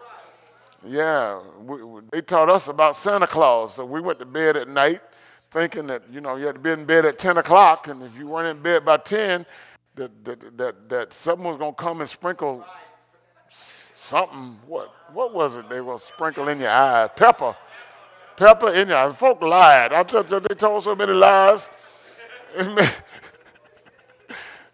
Yeah, 0.84 1.40
we, 1.62 1.84
we, 1.84 2.00
they 2.10 2.22
taught 2.22 2.50
us 2.50 2.66
about 2.66 2.96
Santa 2.96 3.28
Claus. 3.28 3.74
So 3.74 3.84
we 3.84 4.00
went 4.00 4.18
to 4.18 4.26
bed 4.26 4.56
at 4.56 4.66
night 4.66 5.00
thinking 5.54 5.86
that, 5.86 6.02
you 6.10 6.20
know, 6.20 6.34
you 6.34 6.46
had 6.46 6.56
to 6.56 6.60
be 6.60 6.70
in 6.70 6.84
bed 6.84 7.06
at 7.06 7.16
10 7.16 7.38
o'clock, 7.38 7.86
and 7.86 8.02
if 8.02 8.18
you 8.18 8.26
weren't 8.26 8.56
in 8.56 8.60
bed 8.60 8.84
by 8.84 8.96
10, 8.96 9.46
that, 9.94 10.24
that, 10.24 10.58
that, 10.58 10.88
that 10.88 11.12
someone 11.12 11.46
was 11.50 11.56
going 11.56 11.72
to 11.72 11.80
come 11.80 12.00
and 12.00 12.08
sprinkle 12.08 12.66
something. 13.48 14.58
What, 14.66 14.92
what 15.12 15.32
was 15.32 15.54
it 15.54 15.68
they 15.68 15.80
were 15.80 16.00
sprinkling 16.00 16.48
in 16.56 16.60
your 16.62 16.70
eye? 16.70 17.06
Pepper. 17.06 17.54
Pepper 18.36 18.70
in 18.70 18.88
your 18.88 18.98
eye. 18.98 19.12
Folk 19.12 19.42
lied. 19.42 19.92
I 19.92 20.02
tell 20.02 20.26
you, 20.26 20.40
they 20.40 20.56
told 20.56 20.82
so 20.82 20.96
many 20.96 21.12
lies. 21.12 21.70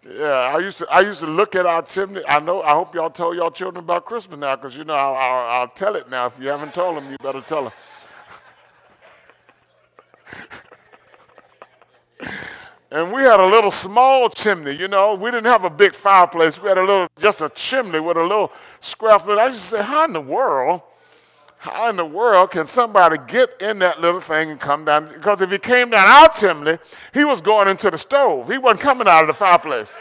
Yeah, 0.03 0.55
I 0.55 0.57
used 0.57 0.79
to 0.79 0.87
I 0.89 1.01
used 1.01 1.19
to 1.19 1.27
look 1.27 1.55
at 1.55 1.67
our 1.67 1.83
chimney. 1.83 2.23
I 2.27 2.39
know. 2.39 2.63
I 2.63 2.71
hope 2.71 2.95
y'all 2.95 3.11
told 3.11 3.35
y'all 3.35 3.51
children 3.51 3.83
about 3.85 4.03
Christmas 4.03 4.39
now, 4.39 4.55
because 4.55 4.75
you 4.75 4.83
know 4.83 4.95
I'll, 4.95 5.13
I'll, 5.15 5.47
I'll, 5.61 5.67
tell 5.67 5.95
it 5.95 6.09
now. 6.09 6.25
If 6.25 6.39
you 6.39 6.47
haven't 6.47 6.73
told 6.73 6.97
them, 6.97 7.11
you 7.11 7.17
better 7.21 7.39
tell 7.39 7.65
them. 7.65 7.71
and 12.91 13.11
we 13.11 13.21
had 13.21 13.39
a 13.39 13.45
little 13.45 13.71
small 13.71 14.29
chimney. 14.29 14.71
You 14.71 14.89
know, 14.89 15.15
we 15.15 15.31
didn't 15.31 15.45
have 15.45 15.63
a 15.63 15.69
big 15.69 15.95
fireplace. 15.95 16.61
We 16.61 16.67
had 16.67 16.77
a 16.77 16.83
little, 16.83 17.07
just 17.19 17.41
a 17.41 17.49
chimney 17.49 18.01
with 18.01 18.17
a 18.17 18.23
little 18.23 18.51
scrap. 18.81 19.25
I 19.27 19.47
just 19.47 19.65
say, 19.65 19.81
how 19.81 20.03
in 20.03 20.13
the 20.13 20.21
world? 20.21 20.81
How 21.57 21.89
in 21.89 21.95
the 21.95 22.05
world 22.05 22.51
can 22.51 22.65
somebody 22.65 23.17
get 23.27 23.61
in 23.61 23.79
that 23.79 24.01
little 24.01 24.19
thing 24.19 24.49
and 24.49 24.59
come 24.59 24.83
down? 24.83 25.07
Because 25.07 25.41
if 25.41 25.51
he 25.51 25.57
came 25.57 25.91
down 25.91 26.07
our 26.07 26.27
chimney, 26.29 26.79
he 27.13 27.23
was 27.23 27.39
going 27.39 27.67
into 27.67 27.89
the 27.89 27.97
stove. 27.97 28.49
He 28.49 28.57
wasn't 28.57 28.81
coming 28.81 29.07
out 29.07 29.21
of 29.21 29.27
the 29.27 29.33
fireplace. 29.33 29.97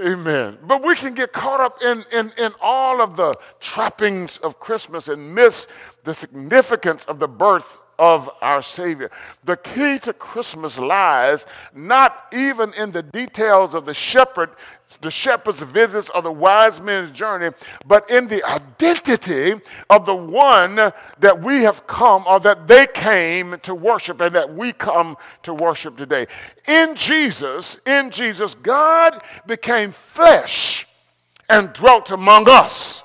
Amen. 0.00 0.58
But 0.62 0.84
we 0.84 0.94
can 0.94 1.14
get 1.14 1.32
caught 1.32 1.60
up 1.60 1.82
in, 1.82 2.04
in, 2.12 2.30
in 2.38 2.52
all 2.60 3.00
of 3.00 3.16
the 3.16 3.34
trappings 3.60 4.36
of 4.38 4.60
Christmas 4.60 5.08
and 5.08 5.34
miss 5.34 5.68
the 6.04 6.12
significance 6.12 7.04
of 7.06 7.18
the 7.18 7.28
birth 7.28 7.78
of 7.98 8.30
our 8.40 8.62
Savior. 8.62 9.10
The 9.44 9.56
key 9.56 9.98
to 10.00 10.12
Christmas 10.12 10.78
lies 10.78 11.46
not 11.74 12.26
even 12.32 12.72
in 12.74 12.90
the 12.90 13.02
details 13.02 13.74
of 13.74 13.86
the 13.86 13.94
shepherd, 13.94 14.50
the 15.00 15.10
shepherd's 15.10 15.62
visits 15.62 16.10
or 16.14 16.22
the 16.22 16.32
wise 16.32 16.80
men's 16.80 17.10
journey, 17.10 17.50
but 17.86 18.10
in 18.10 18.26
the 18.26 18.44
identity 18.44 19.60
of 19.90 20.06
the 20.06 20.14
one 20.14 20.76
that 20.76 21.42
we 21.42 21.62
have 21.62 21.86
come 21.86 22.24
or 22.26 22.38
that 22.40 22.66
they 22.66 22.86
came 22.86 23.58
to 23.60 23.74
worship 23.74 24.20
and 24.20 24.34
that 24.34 24.54
we 24.54 24.72
come 24.72 25.16
to 25.42 25.54
worship 25.54 25.96
today. 25.96 26.26
In 26.68 26.94
Jesus, 26.94 27.78
in 27.86 28.10
Jesus, 28.10 28.54
God 28.54 29.22
became 29.46 29.90
flesh 29.90 30.86
and 31.48 31.72
dwelt 31.72 32.10
among 32.10 32.48
us, 32.48 33.02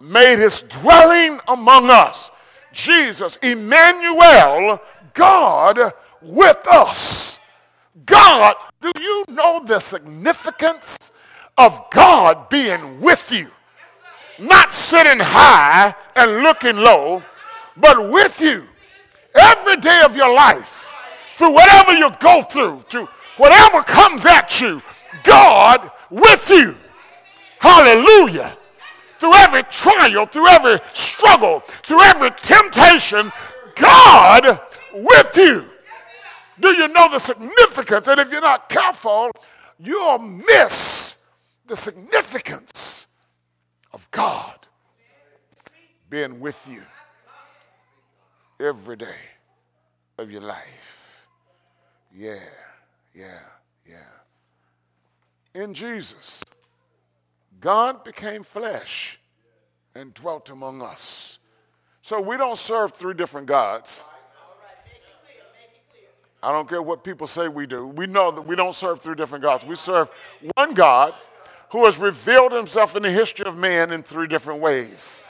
made 0.00 0.38
his 0.38 0.62
dwelling 0.62 1.40
among 1.48 1.90
us. 1.90 2.30
Jesus, 2.74 3.36
Emmanuel, 3.36 4.82
God 5.14 5.92
with 6.20 6.66
us. 6.66 7.40
God, 8.04 8.56
do 8.82 8.92
you 9.00 9.24
know 9.28 9.62
the 9.64 9.80
significance 9.80 11.12
of 11.56 11.80
God 11.90 12.48
being 12.48 13.00
with 13.00 13.30
you? 13.32 13.50
Not 14.38 14.72
sitting 14.72 15.20
high 15.20 15.94
and 16.16 16.42
looking 16.42 16.76
low, 16.76 17.22
but 17.76 18.10
with 18.10 18.40
you 18.40 18.64
every 19.34 19.76
day 19.76 20.02
of 20.04 20.16
your 20.16 20.34
life, 20.34 20.92
through 21.36 21.54
whatever 21.54 21.92
you 21.92 22.10
go 22.18 22.42
through, 22.42 22.80
through 22.82 23.08
whatever 23.36 23.82
comes 23.82 24.26
at 24.26 24.60
you, 24.60 24.82
God 25.22 25.90
with 26.10 26.50
you. 26.50 26.74
Hallelujah 27.60 28.56
through 29.24 29.34
every 29.36 29.62
trial, 29.64 30.26
through 30.26 30.48
every 30.48 30.78
struggle, 30.92 31.60
through 31.60 32.02
every 32.02 32.30
temptation, 32.42 33.32
God 33.74 34.60
with 34.92 35.34
you. 35.34 35.64
Do 36.60 36.68
you 36.76 36.88
know 36.88 37.10
the 37.10 37.18
significance? 37.18 38.06
And 38.06 38.20
if 38.20 38.30
you're 38.30 38.42
not 38.42 38.68
careful, 38.68 39.30
you'll 39.78 40.18
miss 40.18 41.16
the 41.66 41.74
significance 41.74 43.06
of 43.94 44.10
God 44.10 44.58
being 46.10 46.38
with 46.38 46.62
you 46.70 46.82
every 48.60 48.96
day 48.96 49.06
of 50.18 50.30
your 50.30 50.42
life. 50.42 51.26
Yeah, 52.14 52.36
yeah, 53.14 53.38
yeah. 53.88 53.96
In 55.54 55.72
Jesus, 55.72 56.44
God 57.64 58.04
became 58.04 58.42
flesh 58.42 59.18
and 59.94 60.12
dwelt 60.12 60.50
among 60.50 60.82
us. 60.82 61.38
So 62.02 62.20
we 62.20 62.36
don't 62.36 62.58
serve 62.58 62.92
three 62.92 63.14
different 63.14 63.46
gods. 63.46 64.04
I 66.42 66.52
don't 66.52 66.68
care 66.68 66.82
what 66.82 67.02
people 67.02 67.26
say 67.26 67.48
we 67.48 67.66
do. 67.66 67.86
We 67.86 68.06
know 68.06 68.30
that 68.30 68.42
we 68.42 68.54
don't 68.54 68.74
serve 68.74 69.00
three 69.00 69.14
different 69.14 69.42
gods. 69.42 69.64
We 69.64 69.76
serve 69.76 70.10
one 70.56 70.74
God 70.74 71.14
who 71.70 71.86
has 71.86 71.96
revealed 71.96 72.52
himself 72.52 72.96
in 72.96 73.02
the 73.02 73.10
history 73.10 73.46
of 73.46 73.56
man 73.56 73.92
in 73.92 74.02
three 74.02 74.26
different 74.26 74.60
ways. 74.60 75.24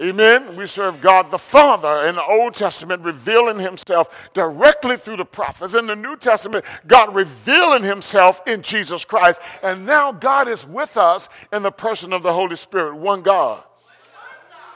Amen. 0.00 0.56
We 0.56 0.66
serve 0.66 1.00
God 1.00 1.30
the 1.30 1.38
Father 1.38 2.06
in 2.06 2.16
the 2.16 2.24
Old 2.24 2.54
Testament, 2.54 3.04
revealing 3.04 3.60
himself 3.60 4.32
directly 4.32 4.96
through 4.96 5.18
the 5.18 5.24
prophets. 5.24 5.74
In 5.74 5.86
the 5.86 5.94
New 5.94 6.16
Testament, 6.16 6.64
God 6.86 7.14
revealing 7.14 7.84
himself 7.84 8.42
in 8.46 8.60
Jesus 8.62 9.04
Christ. 9.04 9.40
And 9.62 9.86
now 9.86 10.10
God 10.10 10.48
is 10.48 10.66
with 10.66 10.96
us 10.96 11.28
in 11.52 11.62
the 11.62 11.70
person 11.70 12.12
of 12.12 12.24
the 12.24 12.32
Holy 12.32 12.56
Spirit, 12.56 12.96
one 12.96 13.22
God. 13.22 13.62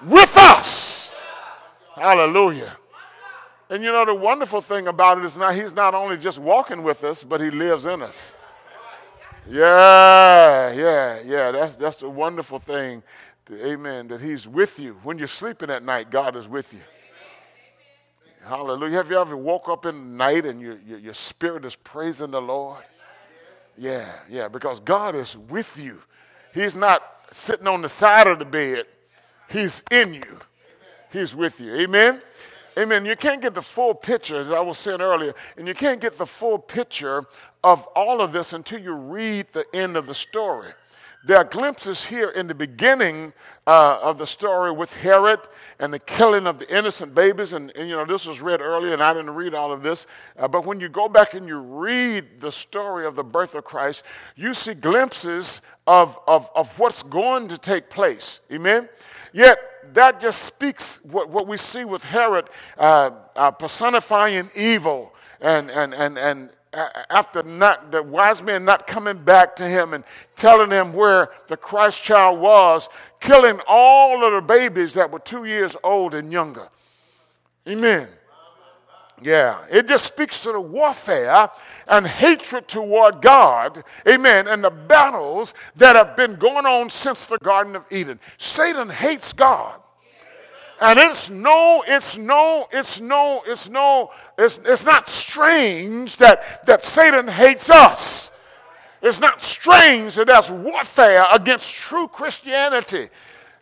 With 0.06 0.36
us. 0.36 1.10
Hallelujah. 1.96 2.76
And 3.70 3.82
you 3.82 3.90
know, 3.90 4.04
the 4.04 4.14
wonderful 4.14 4.60
thing 4.60 4.86
about 4.86 5.18
it 5.18 5.24
is 5.24 5.36
now 5.36 5.50
he's 5.50 5.74
not 5.74 5.94
only 5.94 6.16
just 6.16 6.38
walking 6.38 6.84
with 6.84 7.02
us, 7.02 7.24
but 7.24 7.40
he 7.40 7.50
lives 7.50 7.86
in 7.86 8.02
us. 8.02 8.36
Yeah, 9.50 10.72
yeah, 10.72 11.20
yeah. 11.24 11.50
That's, 11.50 11.76
that's 11.76 11.96
the 11.96 12.08
wonderful 12.08 12.58
thing 12.58 13.02
amen, 13.52 14.08
that 14.08 14.20
He's 14.20 14.46
with 14.46 14.78
you. 14.78 14.98
When 15.02 15.18
you're 15.18 15.28
sleeping 15.28 15.70
at 15.70 15.82
night, 15.82 16.10
God 16.10 16.36
is 16.36 16.48
with 16.48 16.72
you. 16.72 16.80
Hallelujah. 18.46 18.96
Have 18.96 19.10
you 19.10 19.18
ever 19.18 19.36
woke 19.36 19.68
up 19.68 19.84
in 19.84 19.94
the 19.94 20.16
night 20.16 20.46
and 20.46 20.60
your, 20.60 20.78
your, 20.86 20.98
your 20.98 21.14
spirit 21.14 21.64
is 21.64 21.76
praising 21.76 22.30
the 22.30 22.40
Lord? 22.40 22.82
Yeah, 23.76 24.10
yeah, 24.28 24.48
because 24.48 24.80
God 24.80 25.14
is 25.14 25.36
with 25.36 25.78
you. 25.78 26.00
He's 26.54 26.76
not 26.76 27.02
sitting 27.30 27.66
on 27.66 27.82
the 27.82 27.88
side 27.88 28.26
of 28.26 28.38
the 28.38 28.44
bed, 28.44 28.86
He's 29.48 29.82
in 29.90 30.14
you. 30.14 30.40
He's 31.10 31.34
with 31.34 31.60
you. 31.60 31.74
Amen? 31.74 32.20
Amen. 32.78 33.04
You 33.04 33.16
can't 33.16 33.40
get 33.40 33.54
the 33.54 33.62
full 33.62 33.94
picture, 33.94 34.36
as 34.36 34.52
I 34.52 34.60
was 34.60 34.78
saying 34.78 35.00
earlier, 35.00 35.34
and 35.56 35.66
you 35.66 35.74
can't 35.74 36.00
get 36.00 36.16
the 36.16 36.26
full 36.26 36.58
picture 36.58 37.24
of 37.64 37.86
all 37.96 38.20
of 38.20 38.32
this 38.32 38.52
until 38.52 38.80
you 38.80 38.92
read 38.92 39.48
the 39.48 39.64
end 39.74 39.96
of 39.96 40.06
the 40.06 40.14
story. 40.14 40.72
There 41.24 41.36
are 41.36 41.44
glimpses 41.44 42.04
here 42.04 42.30
in 42.30 42.46
the 42.46 42.54
beginning 42.54 43.32
uh, 43.66 43.98
of 44.00 44.18
the 44.18 44.26
story 44.26 44.70
with 44.70 44.94
Herod 44.94 45.40
and 45.80 45.92
the 45.92 45.98
killing 45.98 46.46
of 46.46 46.58
the 46.58 46.76
innocent 46.76 47.14
babies. 47.14 47.52
And, 47.52 47.70
and, 47.76 47.88
you 47.88 47.96
know, 47.96 48.04
this 48.04 48.24
was 48.24 48.40
read 48.40 48.60
earlier, 48.60 48.92
and 48.92 49.02
I 49.02 49.12
didn't 49.12 49.34
read 49.34 49.52
all 49.52 49.72
of 49.72 49.82
this. 49.82 50.06
Uh, 50.38 50.46
but 50.46 50.64
when 50.64 50.78
you 50.78 50.88
go 50.88 51.08
back 51.08 51.34
and 51.34 51.48
you 51.48 51.58
read 51.58 52.40
the 52.40 52.52
story 52.52 53.04
of 53.04 53.16
the 53.16 53.24
birth 53.24 53.56
of 53.56 53.64
Christ, 53.64 54.04
you 54.36 54.54
see 54.54 54.74
glimpses 54.74 55.60
of, 55.86 56.18
of, 56.28 56.50
of 56.54 56.78
what's 56.78 57.02
going 57.02 57.48
to 57.48 57.58
take 57.58 57.90
place. 57.90 58.40
Amen? 58.52 58.88
Yet, 59.32 59.58
that 59.94 60.20
just 60.20 60.42
speaks 60.42 61.00
what, 61.02 61.28
what 61.28 61.46
we 61.46 61.56
see 61.56 61.84
with 61.84 62.04
Herod 62.04 62.48
uh, 62.76 63.10
uh 63.34 63.50
personifying 63.50 64.50
evil 64.54 65.14
and, 65.40 65.70
and, 65.70 65.94
and, 65.94 66.18
and, 66.18 66.50
after 66.72 67.42
not 67.42 67.90
the 67.90 68.02
wise 68.02 68.42
men 68.42 68.64
not 68.64 68.86
coming 68.86 69.18
back 69.18 69.56
to 69.56 69.66
him 69.66 69.94
and 69.94 70.04
telling 70.36 70.70
him 70.70 70.92
where 70.92 71.30
the 71.46 71.56
Christ 71.56 72.02
child 72.02 72.40
was, 72.40 72.88
killing 73.20 73.60
all 73.66 74.24
of 74.24 74.32
the 74.32 74.40
babies 74.40 74.94
that 74.94 75.10
were 75.10 75.18
two 75.18 75.44
years 75.44 75.76
old 75.82 76.14
and 76.14 76.32
younger. 76.32 76.68
Amen. 77.66 78.08
Yeah, 79.20 79.58
it 79.70 79.88
just 79.88 80.06
speaks 80.06 80.44
to 80.44 80.52
the 80.52 80.60
warfare 80.60 81.50
and 81.88 82.06
hatred 82.06 82.68
toward 82.68 83.20
God, 83.20 83.82
amen, 84.06 84.46
and 84.46 84.62
the 84.62 84.70
battles 84.70 85.54
that 85.74 85.96
have 85.96 86.14
been 86.14 86.36
going 86.36 86.66
on 86.66 86.88
since 86.88 87.26
the 87.26 87.38
Garden 87.38 87.74
of 87.74 87.84
Eden. 87.90 88.20
Satan 88.36 88.88
hates 88.88 89.32
God. 89.32 89.80
And 90.80 90.98
it's 90.98 91.28
no, 91.28 91.82
it's 91.86 92.16
no, 92.16 92.68
it's 92.70 93.00
no, 93.00 93.42
it's 93.46 93.68
no, 93.68 94.10
it's, 94.36 94.60
it's 94.64 94.84
not 94.84 95.08
strange 95.08 96.16
that, 96.18 96.66
that 96.66 96.84
Satan 96.84 97.26
hates 97.26 97.68
us. 97.68 98.30
It's 99.02 99.20
not 99.20 99.42
strange 99.42 100.14
that 100.16 100.26
there's 100.28 100.50
warfare 100.50 101.24
against 101.32 101.72
true 101.74 102.08
Christianity. 102.08 103.08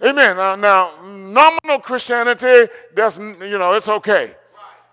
Amen. 0.03 0.39
Uh, 0.39 0.57
now, 0.57 0.93
nominal 1.05 1.79
Christianity, 1.81 2.71
that's, 2.95 3.19
you 3.19 3.59
know, 3.59 3.73
it's 3.73 3.89
okay. 3.89 4.35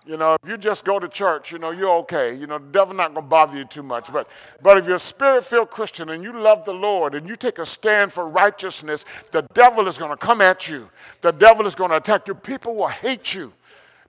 You 0.06 0.18
know, 0.18 0.36
if 0.42 0.50
you 0.50 0.58
just 0.58 0.84
go 0.84 0.98
to 0.98 1.08
church, 1.08 1.50
you 1.50 1.58
know, 1.58 1.70
you're 1.70 1.96
okay. 2.00 2.34
You 2.34 2.46
know, 2.46 2.58
the 2.58 2.66
devil 2.66 2.94
not 2.94 3.14
going 3.14 3.24
to 3.24 3.28
bother 3.28 3.56
you 3.56 3.64
too 3.64 3.82
much. 3.82 4.12
But, 4.12 4.28
but 4.62 4.76
if 4.76 4.84
you're 4.84 4.96
a 4.96 4.98
spirit-filled 4.98 5.70
Christian 5.70 6.10
and 6.10 6.22
you 6.22 6.32
love 6.32 6.66
the 6.66 6.74
Lord 6.74 7.14
and 7.14 7.26
you 7.26 7.36
take 7.36 7.58
a 7.58 7.64
stand 7.64 8.12
for 8.12 8.28
righteousness, 8.28 9.06
the 9.32 9.42
devil 9.54 9.88
is 9.88 9.96
going 9.96 10.10
to 10.10 10.16
come 10.18 10.42
at 10.42 10.68
you. 10.68 10.90
The 11.22 11.32
devil 11.32 11.66
is 11.66 11.74
going 11.74 11.90
to 11.90 11.96
attack 11.96 12.28
you. 12.28 12.34
People 12.34 12.74
will 12.74 12.88
hate 12.88 13.34
you. 13.34 13.54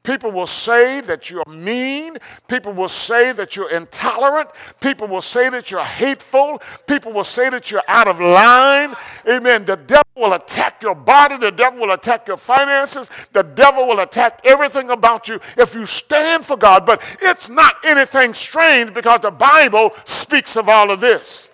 People 0.06 0.32
will 0.32 0.48
say 0.48 1.02
that 1.02 1.30
you're 1.30 1.44
mean. 1.48 2.18
People 2.48 2.74
will 2.74 2.88
say 2.88 3.32
that 3.34 3.56
you're 3.56 3.72
intolerant. 3.72 4.50
People 4.80 5.08
will 5.08 5.22
say 5.22 5.50
that 5.50 5.72
you're 5.72 5.84
hateful. 5.84 6.62
People 6.86 7.12
will 7.12 7.24
say 7.24 7.50
that 7.50 7.72
you're 7.72 7.84
out 7.88 8.08
of 8.08 8.20
line. 8.20 8.96
Amen. 9.28 9.66
The 9.66 9.76
devil 9.76 10.06
will 10.16 10.34
attack 10.34 10.84
your 10.84 10.94
body. 10.94 11.38
The 11.38 11.52
devil 11.52 11.82
will 11.82 11.92
attack 11.92 12.28
your 12.28 12.38
finances. 12.38 13.10
The 13.34 13.42
devil 13.42 13.88
will 13.88 14.00
attack 14.00 14.42
everything 14.44 14.92
about 14.92 15.28
you 15.28 15.40
if 15.58 15.74
you 15.74 15.88
stand 15.88 16.46
for 16.46 16.56
God. 16.56 16.86
But 16.86 17.02
it's 17.22 17.50
not 17.50 17.84
anything 17.84 18.36
strange 18.36 18.94
because 18.94 19.22
the 19.22 19.32
Bible 19.32 19.92
speaks 20.06 20.56
of 20.56 20.70
all 20.70 20.92
of 20.92 21.02
this. 21.02 21.50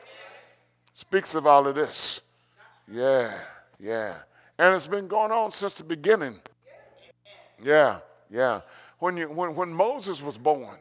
Speaks 0.93 1.35
of 1.35 1.47
all 1.47 1.67
of 1.67 1.75
this. 1.75 2.21
Yeah, 2.91 3.33
yeah. 3.79 4.15
And 4.59 4.75
it's 4.75 4.87
been 4.87 5.07
going 5.07 5.31
on 5.31 5.51
since 5.51 5.75
the 5.75 5.85
beginning. 5.85 6.39
Yeah. 7.63 7.99
Yeah. 8.31 8.61
When, 8.99 9.17
you, 9.17 9.29
when, 9.29 9.55
when 9.55 9.73
Moses 9.73 10.21
was 10.21 10.37
born, 10.37 10.77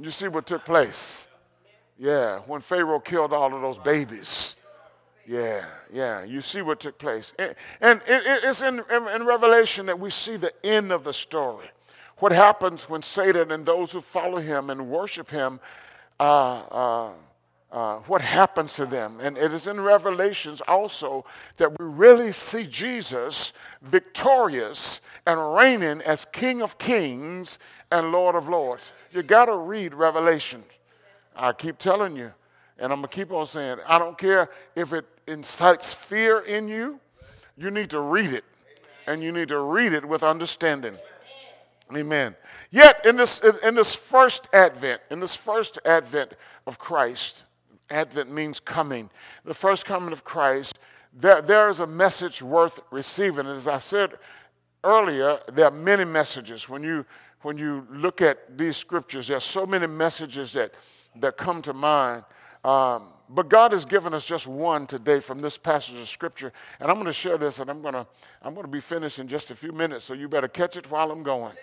you 0.00 0.10
see 0.10 0.28
what 0.28 0.46
took 0.46 0.64
place. 0.64 1.28
Yeah. 1.98 2.38
When 2.46 2.60
Pharaoh 2.60 3.00
killed 3.00 3.32
all 3.32 3.54
of 3.54 3.60
those 3.60 3.78
babies. 3.78 4.56
Yeah, 5.26 5.64
yeah. 5.92 6.24
You 6.24 6.40
see 6.40 6.62
what 6.62 6.80
took 6.80 6.98
place. 6.98 7.32
And, 7.38 7.54
and 7.80 8.00
it, 8.06 8.44
it's 8.44 8.62
in, 8.62 8.82
in, 8.90 9.08
in 9.08 9.24
Revelation 9.24 9.86
that 9.86 9.98
we 9.98 10.10
see 10.10 10.36
the 10.36 10.52
end 10.64 10.92
of 10.92 11.04
the 11.04 11.12
story. 11.12 11.66
What 12.18 12.32
happens 12.32 12.88
when 12.88 13.02
Satan 13.02 13.50
and 13.50 13.64
those 13.66 13.92
who 13.92 14.00
follow 14.00 14.38
him 14.38 14.70
and 14.70 14.88
worship 14.88 15.30
him 15.30 15.60
uh, 16.20 16.60
uh, 16.70 17.12
uh, 17.74 17.96
what 18.06 18.20
happens 18.20 18.74
to 18.74 18.86
them. 18.86 19.18
And 19.20 19.36
it 19.36 19.52
is 19.52 19.66
in 19.66 19.80
Revelations 19.80 20.62
also 20.68 21.24
that 21.56 21.76
we 21.76 21.84
really 21.84 22.30
see 22.30 22.62
Jesus 22.62 23.52
victorious 23.82 25.00
and 25.26 25.56
reigning 25.56 26.00
as 26.02 26.24
King 26.24 26.62
of 26.62 26.78
Kings 26.78 27.58
and 27.90 28.12
Lord 28.12 28.36
of 28.36 28.48
Lords. 28.48 28.92
You 29.12 29.24
got 29.24 29.46
to 29.46 29.56
read 29.56 29.92
Revelation. 29.92 30.62
I 31.34 31.52
keep 31.52 31.78
telling 31.78 32.16
you, 32.16 32.32
and 32.78 32.92
I'm 32.92 33.00
going 33.00 33.08
to 33.08 33.14
keep 33.14 33.32
on 33.32 33.44
saying, 33.44 33.78
I 33.88 33.98
don't 33.98 34.16
care 34.16 34.50
if 34.76 34.92
it 34.92 35.06
incites 35.26 35.92
fear 35.92 36.40
in 36.40 36.68
you, 36.68 37.00
you 37.58 37.72
need 37.72 37.90
to 37.90 38.00
read 38.00 38.32
it. 38.32 38.44
And 39.08 39.20
you 39.20 39.32
need 39.32 39.48
to 39.48 39.58
read 39.58 39.92
it 39.92 40.04
with 40.04 40.22
understanding. 40.22 40.96
Amen. 41.94 42.36
Yet 42.70 43.04
in 43.04 43.16
this 43.16 43.40
in 43.40 43.74
this 43.74 43.94
first 43.94 44.48
advent, 44.52 45.02
in 45.10 45.20
this 45.20 45.36
first 45.36 45.78
advent 45.84 46.32
of 46.66 46.78
Christ, 46.78 47.44
Advent 47.94 48.30
means 48.30 48.58
coming. 48.58 49.08
The 49.44 49.54
first 49.54 49.86
coming 49.86 50.12
of 50.12 50.24
Christ, 50.24 50.78
there, 51.12 51.40
there 51.40 51.68
is 51.68 51.80
a 51.80 51.86
message 51.86 52.42
worth 52.42 52.80
receiving. 52.90 53.46
As 53.46 53.68
I 53.68 53.78
said 53.78 54.14
earlier, 54.82 55.38
there 55.52 55.66
are 55.66 55.70
many 55.70 56.04
messages. 56.04 56.68
When 56.68 56.82
you, 56.82 57.06
when 57.42 57.56
you 57.56 57.86
look 57.90 58.20
at 58.20 58.58
these 58.58 58.76
scriptures, 58.76 59.28
there 59.28 59.36
are 59.36 59.40
so 59.40 59.64
many 59.64 59.86
messages 59.86 60.52
that, 60.54 60.74
that 61.20 61.36
come 61.36 61.62
to 61.62 61.72
mind. 61.72 62.24
Um, 62.64 63.10
but 63.30 63.48
God 63.48 63.72
has 63.72 63.84
given 63.84 64.12
us 64.12 64.24
just 64.24 64.46
one 64.46 64.86
today 64.86 65.20
from 65.20 65.38
this 65.38 65.56
passage 65.56 65.96
of 65.96 66.08
scripture. 66.08 66.52
And 66.80 66.90
I'm 66.90 66.96
going 66.96 67.06
to 67.06 67.12
share 67.12 67.38
this, 67.38 67.60
and 67.60 67.70
I'm 67.70 67.80
going 67.80 67.94
to, 67.94 68.06
I'm 68.42 68.54
going 68.54 68.66
to 68.66 68.70
be 68.70 68.80
finished 68.80 69.18
in 69.18 69.28
just 69.28 69.50
a 69.50 69.54
few 69.54 69.72
minutes, 69.72 70.04
so 70.04 70.14
you 70.14 70.28
better 70.28 70.48
catch 70.48 70.76
it 70.76 70.90
while 70.90 71.10
I'm 71.10 71.22
going. 71.22 71.54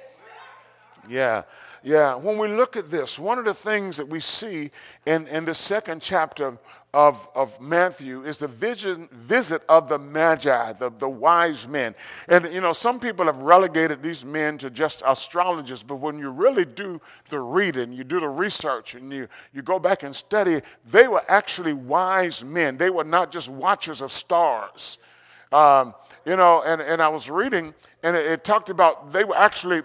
Yeah, 1.09 1.43
yeah. 1.83 2.15
When 2.15 2.37
we 2.37 2.47
look 2.47 2.77
at 2.77 2.89
this, 2.89 3.17
one 3.17 3.39
of 3.39 3.45
the 3.45 3.53
things 3.53 3.97
that 3.97 4.07
we 4.07 4.19
see 4.19 4.71
in, 5.05 5.27
in 5.27 5.45
the 5.45 5.53
second 5.53 6.01
chapter 6.01 6.57
of, 6.93 7.29
of 7.35 7.59
Matthew 7.61 8.23
is 8.23 8.39
the 8.39 8.47
vision, 8.47 9.07
visit 9.11 9.61
of 9.69 9.87
the 9.87 9.97
Magi, 9.97 10.73
the, 10.73 10.91
the 10.99 11.07
wise 11.07 11.67
men. 11.67 11.95
And, 12.27 12.45
you 12.53 12.59
know, 12.59 12.73
some 12.73 12.99
people 12.99 13.25
have 13.25 13.37
relegated 13.37 14.03
these 14.03 14.25
men 14.25 14.57
to 14.57 14.69
just 14.69 15.01
astrologers, 15.05 15.83
but 15.83 15.95
when 15.95 16.19
you 16.19 16.29
really 16.31 16.65
do 16.65 16.99
the 17.29 17.39
reading, 17.39 17.93
you 17.93 18.03
do 18.03 18.19
the 18.19 18.27
research, 18.27 18.95
and 18.95 19.11
you, 19.11 19.27
you 19.53 19.61
go 19.61 19.79
back 19.79 20.03
and 20.03 20.13
study, 20.13 20.61
they 20.89 21.07
were 21.07 21.23
actually 21.29 21.73
wise 21.73 22.43
men. 22.43 22.75
They 22.75 22.89
were 22.89 23.05
not 23.05 23.31
just 23.31 23.47
watchers 23.47 24.01
of 24.01 24.11
stars. 24.11 24.99
Um, 25.53 25.93
you 26.25 26.35
know, 26.35 26.61
and, 26.63 26.81
and 26.81 27.01
I 27.01 27.07
was 27.07 27.29
reading, 27.29 27.73
and 28.03 28.15
it, 28.15 28.25
it 28.25 28.43
talked 28.43 28.69
about 28.69 29.13
they 29.13 29.23
were 29.23 29.35
actually 29.37 29.81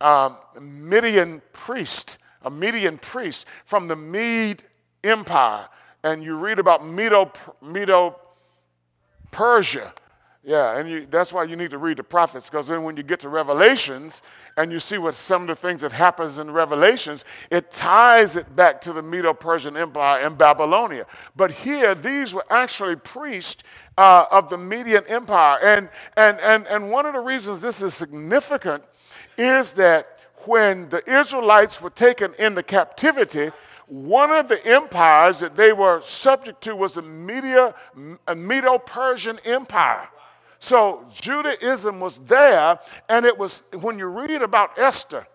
um, 0.00 0.36
Median 0.60 1.42
priest, 1.52 2.18
a 2.42 2.50
Median 2.50 2.98
priest 2.98 3.46
from 3.64 3.88
the 3.88 3.96
Mede 3.96 4.64
Empire. 5.04 5.68
And 6.02 6.24
you 6.24 6.36
read 6.36 6.58
about 6.58 6.86
Medo, 6.86 7.30
Medo 7.60 8.18
Persia. 9.30 9.92
Yeah, 10.42 10.78
and 10.78 10.88
you, 10.88 11.06
that's 11.10 11.34
why 11.34 11.44
you 11.44 11.54
need 11.54 11.70
to 11.72 11.76
read 11.76 11.98
the 11.98 12.02
prophets, 12.02 12.48
because 12.48 12.66
then 12.66 12.82
when 12.82 12.96
you 12.96 13.02
get 13.02 13.20
to 13.20 13.28
Revelations 13.28 14.22
and 14.56 14.72
you 14.72 14.80
see 14.80 14.96
what 14.96 15.14
some 15.14 15.42
of 15.42 15.48
the 15.48 15.54
things 15.54 15.82
that 15.82 15.92
happens 15.92 16.38
in 16.38 16.50
Revelations, 16.50 17.26
it 17.50 17.70
ties 17.70 18.36
it 18.36 18.56
back 18.56 18.80
to 18.80 18.94
the 18.94 19.02
Medo-Persian 19.02 19.76
Empire 19.76 20.20
and 20.22 20.38
Babylonia. 20.38 21.04
But 21.36 21.50
here, 21.50 21.94
these 21.94 22.32
were 22.32 22.46
actually 22.48 22.96
priests 22.96 23.62
uh, 23.98 24.24
of 24.30 24.48
the 24.48 24.56
Median 24.56 25.04
Empire. 25.08 25.58
And, 25.62 25.90
and, 26.16 26.40
and, 26.40 26.66
and 26.68 26.90
one 26.90 27.04
of 27.04 27.12
the 27.12 27.20
reasons 27.20 27.60
this 27.60 27.82
is 27.82 27.92
significant 27.92 28.82
is 29.40 29.72
that 29.72 30.20
when 30.44 30.88
the 30.90 31.02
Israelites 31.10 31.80
were 31.80 31.90
taken 31.90 32.34
into 32.38 32.62
captivity, 32.62 33.50
one 33.86 34.30
of 34.30 34.48
the 34.48 34.64
empires 34.66 35.40
that 35.40 35.56
they 35.56 35.72
were 35.72 36.00
subject 36.00 36.60
to 36.62 36.76
was 36.76 36.94
the 36.94 37.02
Medo 37.02 38.78
Persian 38.78 39.38
Empire. 39.44 40.08
So 40.60 41.06
Judaism 41.12 42.00
was 42.00 42.18
there, 42.18 42.78
and 43.08 43.24
it 43.24 43.36
was 43.36 43.62
when 43.80 43.98
you 43.98 44.06
read 44.06 44.42
about 44.42 44.78
Esther 44.78 45.26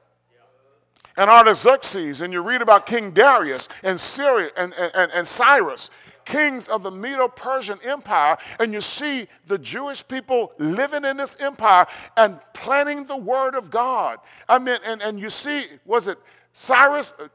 and 1.18 1.30
Artaxerxes, 1.30 2.22
and 2.22 2.32
you 2.32 2.42
read 2.42 2.62
about 2.62 2.86
King 2.86 3.12
Darius 3.12 3.68
and 3.84 4.00
Syria 4.00 4.52
and, 4.56 4.74
and, 4.74 5.12
and 5.12 5.28
Cyrus, 5.28 5.90
kings 6.26 6.68
of 6.68 6.84
the 6.84 6.92
Medo 6.92 7.28
Persian 7.28 7.80
Empire, 7.84 8.38
and 8.60 8.74
you 8.74 8.82
see 8.82 9.28
the 9.48 9.58
Jewish 9.58 10.06
people 10.08 10.52
living 10.58 11.06
in 11.06 11.18
this 11.18 11.40
empire 11.40 11.86
and 12.18 12.40
planning 12.54 13.06
the 13.06 13.18
word 13.18 13.56
of 13.56 13.70
God. 13.70 14.18
I 14.50 14.60
mean, 14.60 14.80
and, 14.86 15.02
and 15.02 15.20
you 15.20 15.30
see, 15.30 15.66
was 15.86 16.08
it 16.08 16.18
Cyrus? 16.54 17.14
Uh, 17.20 17.28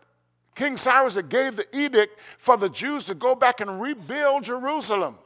King 0.57 0.77
Cyrus 0.77 1.15
that 1.15 1.31
gave 1.31 1.57
the 1.57 1.65
edict 1.75 2.19
for 2.37 2.57
the 2.59 2.69
Jews 2.69 3.05
to 3.05 3.15
go 3.15 3.35
back 3.35 3.61
and 3.63 3.81
rebuild 3.81 4.45
Jerusalem. 4.45 5.17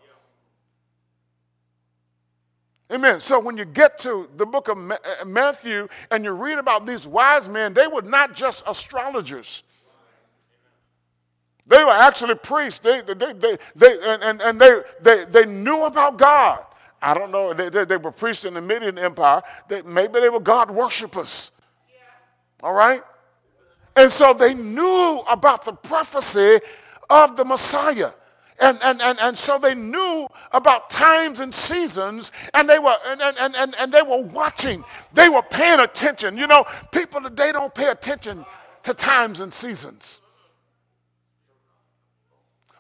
Amen. 2.93 3.19
So 3.19 3.41
when 3.41 3.57
you 3.57 3.65
get 3.65 3.99
to 4.01 4.29
the 4.37 4.47
book 4.47 4.69
of 4.69 4.79
uh, 4.79 4.97
Matthew 5.27 5.89
and 6.11 6.25
you 6.25 6.33
read 6.33 6.59
about 6.59 6.87
these 6.87 7.07
wise 7.09 7.49
men, 7.49 7.75
they 7.75 7.89
were 7.89 8.03
not 8.03 8.35
just 8.35 8.63
astrologers. 8.69 9.65
They 11.67 11.83
were 11.83 11.91
actually 11.91 12.35
priests. 12.35 12.81
They, 12.81 13.01
they, 13.01 13.15
they, 13.15 13.59
they, 13.75 13.99
and, 14.05 14.41
and 14.43 14.61
they, 14.61 14.83
they, 15.01 15.25
they 15.25 15.47
knew 15.47 15.85
about 15.85 16.19
God. 16.19 16.65
I 17.01 17.15
don't 17.15 17.31
know. 17.31 17.53
They, 17.53 17.69
they, 17.69 17.85
they 17.85 17.97
were 17.97 18.13
priests 18.13 18.45
in 18.45 18.55
the 18.55 18.61
Median 18.61 18.99
Empire. 18.99 19.43
They, 19.69 19.83
maybe 19.83 20.21
they 20.21 20.29
were 20.29 20.41
God 20.41 20.71
worshippers. 20.71 21.53
All 22.63 22.73
right? 22.73 23.03
And 23.97 24.11
so 24.11 24.33
they 24.33 24.55
knew 24.55 25.23
about 25.29 25.65
the 25.65 25.73
prophecy 25.73 26.61
of 27.09 27.37
the 27.37 27.45
Messiah. 27.45 28.13
And, 28.61 28.79
and, 28.83 29.03
and, 29.03 29.19
and 29.21 29.37
so 29.37 29.59
they 29.59 29.75
knew 29.75 30.29
about 30.53 30.89
times 30.89 31.41
and 31.41 31.53
seasons, 31.53 32.31
and 32.55 32.71
they 32.71 32.79
were 32.79 32.95
and, 33.07 33.21
and, 33.21 33.57
and, 33.57 33.75
and 33.79 33.93
they 33.93 34.03
were 34.03 34.23
watching. 34.23 34.85
They 35.13 35.29
were 35.29 35.43
paying 35.43 35.81
attention. 35.81 36.39
You 36.39 36.47
know, 36.47 36.65
people 36.93 37.21
today 37.21 37.51
don't 37.53 37.75
pay 37.75 37.89
attention 37.89 38.47
to 38.85 38.95
times 38.95 39.41
and 39.41 39.53
seasons. 39.53 40.21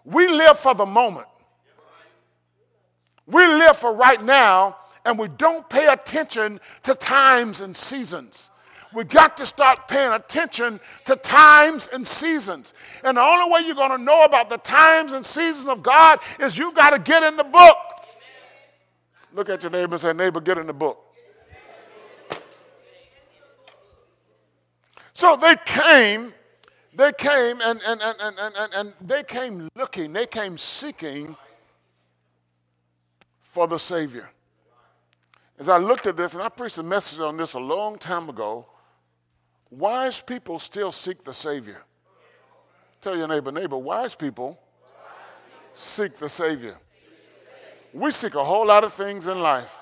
We 0.04 0.28
live 0.28 0.58
for 0.58 0.74
the 0.74 0.86
moment. 0.86 1.26
We 3.26 3.46
live 3.46 3.76
for 3.76 3.94
right 3.94 4.22
now, 4.22 4.76
and 5.04 5.18
we 5.18 5.28
don't 5.28 5.68
pay 5.68 5.86
attention 5.86 6.60
to 6.82 6.94
times 6.94 7.60
and 7.60 7.74
seasons. 7.74 8.50
We 8.92 9.04
got 9.04 9.36
to 9.38 9.46
start 9.46 9.88
paying 9.88 10.12
attention 10.12 10.78
to 11.06 11.16
times 11.16 11.88
and 11.88 12.06
seasons. 12.06 12.74
And 13.02 13.16
the 13.16 13.22
only 13.22 13.52
way 13.52 13.66
you're 13.66 13.74
going 13.74 13.90
to 13.90 13.98
know 13.98 14.24
about 14.24 14.50
the 14.50 14.58
times 14.58 15.14
and 15.14 15.26
seasons 15.26 15.66
of 15.66 15.82
God 15.82 16.20
is 16.38 16.56
you 16.56 16.72
got 16.72 16.90
to 16.90 16.98
get 16.98 17.22
in 17.24 17.36
the 17.36 17.44
book. 17.44 17.76
Look 19.32 19.48
at 19.48 19.64
your 19.64 19.72
neighbor 19.72 19.94
and 19.94 20.00
say, 20.00 20.12
Neighbor, 20.12 20.40
get 20.40 20.58
in 20.58 20.68
the 20.68 20.72
book. 20.72 21.00
So 25.12 25.36
they 25.36 25.56
came 25.64 26.32
they 26.96 27.12
came 27.12 27.60
and, 27.60 27.80
and, 27.86 28.00
and, 28.02 28.16
and, 28.20 28.38
and, 28.38 28.74
and 28.74 28.92
they 29.00 29.22
came 29.22 29.68
looking, 29.74 30.12
they 30.12 30.26
came 30.26 30.56
seeking 30.56 31.36
for 33.42 33.66
the 33.66 33.78
Savior. 33.78 34.30
as 35.58 35.68
I 35.68 35.78
looked 35.78 36.06
at 36.06 36.16
this, 36.16 36.34
and 36.34 36.42
I 36.42 36.48
preached 36.48 36.78
a 36.78 36.82
message 36.82 37.20
on 37.20 37.36
this 37.36 37.54
a 37.54 37.60
long 37.60 37.98
time 37.98 38.28
ago, 38.28 38.66
wise 39.70 40.20
people 40.20 40.58
still 40.58 40.92
seek 40.92 41.22
the 41.24 41.32
Savior. 41.32 41.82
Tell 43.00 43.16
your 43.16 43.28
neighbor, 43.28 43.52
neighbor, 43.52 43.76
wise 43.76 44.14
people 44.14 44.58
seek 45.74 46.18
the 46.18 46.28
Savior. 46.28 46.76
We 47.92 48.10
seek 48.10 48.34
a 48.34 48.44
whole 48.44 48.66
lot 48.66 48.82
of 48.82 48.92
things 48.92 49.26
in 49.26 49.40
life. 49.40 49.78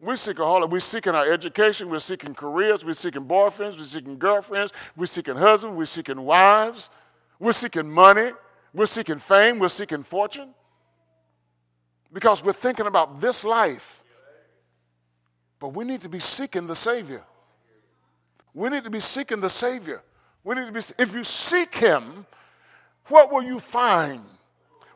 We 0.00 0.14
seek 0.16 0.38
a 0.38 0.44
whole 0.44 0.60
lot. 0.60 0.70
We're 0.70 0.80
seeking 0.80 1.14
our 1.14 1.30
education. 1.30 1.88
We're 1.88 1.98
seeking 2.00 2.34
careers. 2.34 2.84
We're 2.84 2.92
seeking 2.92 3.24
boyfriends. 3.24 3.78
We're 3.78 3.84
seeking 3.84 4.18
girlfriends. 4.18 4.72
We're 4.96 5.06
seeking 5.06 5.36
husbands. 5.36 5.76
We're 5.76 5.86
seeking 5.86 6.20
wives. 6.20 6.90
We're 7.38 7.52
seeking 7.52 7.90
money. 7.90 8.30
We're 8.74 8.86
seeking 8.86 9.18
fame. 9.18 9.58
We're 9.58 9.68
seeking 9.68 10.02
fortune. 10.02 10.50
Because 12.12 12.44
we're 12.44 12.52
thinking 12.52 12.86
about 12.86 13.20
this 13.20 13.44
life. 13.44 14.04
But 15.58 15.68
we 15.68 15.84
need 15.84 16.02
to 16.02 16.08
be 16.08 16.18
seeking 16.18 16.66
the 16.66 16.74
Savior. 16.74 17.24
We 18.52 18.68
need 18.68 18.84
to 18.84 18.90
be 18.90 19.00
seeking 19.00 19.40
the 19.40 19.50
Savior. 19.50 20.02
We 20.44 20.54
need 20.54 20.66
to 20.66 20.72
be, 20.72 20.80
if 20.98 21.14
you 21.14 21.24
seek 21.24 21.74
Him, 21.74 22.26
what 23.08 23.32
will 23.32 23.42
you 23.42 23.58
find? 23.58 24.20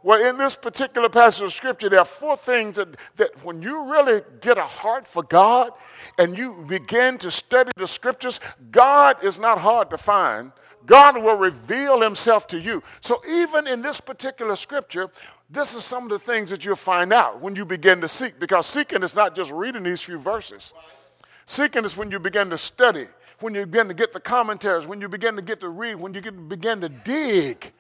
Well, 0.03 0.25
in 0.27 0.39
this 0.39 0.57
particular 0.57 1.11
passage 1.11 1.45
of 1.45 1.53
scripture, 1.53 1.91
there 1.91 1.99
are 1.99 2.07
four 2.07 2.37
things 2.37 2.77
that, 2.77 2.97
that 3.17 3.45
when 3.45 3.61
you 3.61 3.91
really 3.91 4.23
get 4.41 4.57
a 4.57 4.63
heart 4.63 5.07
for 5.07 5.23
God 5.23 5.73
and 6.19 6.39
you 6.39 6.65
begin 6.69 7.19
to 7.19 7.31
study 7.31 7.71
the 7.77 7.87
scriptures, 7.87 8.41
God 8.71 9.23
is 9.23 9.39
not 9.39 9.59
hard 9.59 9.91
to 9.91 9.99
find. 9.99 10.53
God 10.87 11.23
will 11.23 11.37
reveal 11.37 12.01
himself 12.01 12.47
to 12.49 12.59
you. 12.59 12.83
So, 13.03 13.21
even 13.29 13.67
in 13.67 13.83
this 13.83 14.01
particular 14.01 14.57
scripture, 14.57 15.11
this 15.51 15.75
is 15.75 15.85
some 15.85 16.05
of 16.05 16.11
the 16.11 16.19
things 16.19 16.49
that 16.49 16.65
you'll 16.65 16.77
find 16.77 17.13
out 17.13 17.41
when 17.41 17.55
you 17.55 17.67
begin 17.67 18.01
to 18.01 18.09
seek, 18.09 18.41
because 18.41 18.67
seeking 18.67 19.03
is 19.03 19.15
not 19.15 19.35
just 19.35 19.51
reading 19.51 19.83
these 19.83 20.01
few 20.01 20.19
verses. 20.19 20.73
Seeking 21.45 21.85
is 21.85 21.97
when 21.97 22.11
you 22.11 22.19
begin 22.19 22.49
to 22.51 22.59
study, 22.59 23.07
when 23.41 23.55
you 23.55 23.67
begin 23.67 23.89
to 23.89 23.95
get 23.95 24.13
the 24.13 24.21
commentaries, 24.21 24.87
when 24.87 25.01
you 25.01 25.09
begin 25.09 25.37
to 25.37 25.43
get 25.43 25.61
to 25.61 25.69
read, 25.69 25.97
when 25.97 26.15
you 26.15 26.23
begin 26.23 26.81
to 26.81 26.89
dig, 26.89 27.73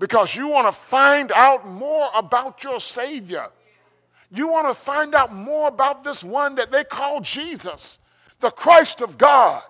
because 0.00 0.34
you 0.34 0.48
want 0.48 0.66
to 0.66 0.72
find 0.72 1.30
out 1.30 1.68
more 1.68 2.08
about 2.16 2.64
your 2.64 2.80
Savior. 2.80 3.48
You 4.32 4.48
want 4.48 4.66
to 4.66 4.74
find 4.74 5.14
out 5.14 5.32
more 5.32 5.68
about 5.68 6.02
this 6.02 6.24
one 6.24 6.54
that 6.54 6.72
they 6.72 6.84
call 6.84 7.20
Jesus, 7.20 8.00
the 8.40 8.50
Christ 8.50 9.02
of 9.02 9.18
God. 9.18 9.62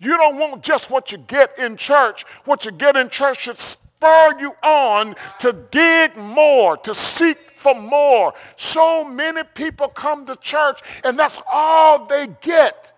You 0.00 0.16
don't 0.16 0.38
want 0.38 0.62
just 0.62 0.90
what 0.90 1.12
you 1.12 1.18
get 1.18 1.56
in 1.58 1.76
church. 1.76 2.24
What 2.44 2.64
you 2.64 2.72
get 2.72 2.96
in 2.96 3.08
church 3.08 3.42
should 3.44 3.56
spur 3.56 4.36
you 4.40 4.52
on 4.62 5.14
to 5.38 5.52
dig 5.70 6.16
more, 6.16 6.76
to 6.78 6.92
seek 6.92 7.38
for 7.54 7.74
more. 7.74 8.34
So 8.56 9.04
many 9.04 9.44
people 9.54 9.88
come 9.88 10.26
to 10.26 10.36
church 10.36 10.80
and 11.04 11.16
that's 11.16 11.40
all 11.50 12.04
they 12.06 12.26
get 12.40 12.92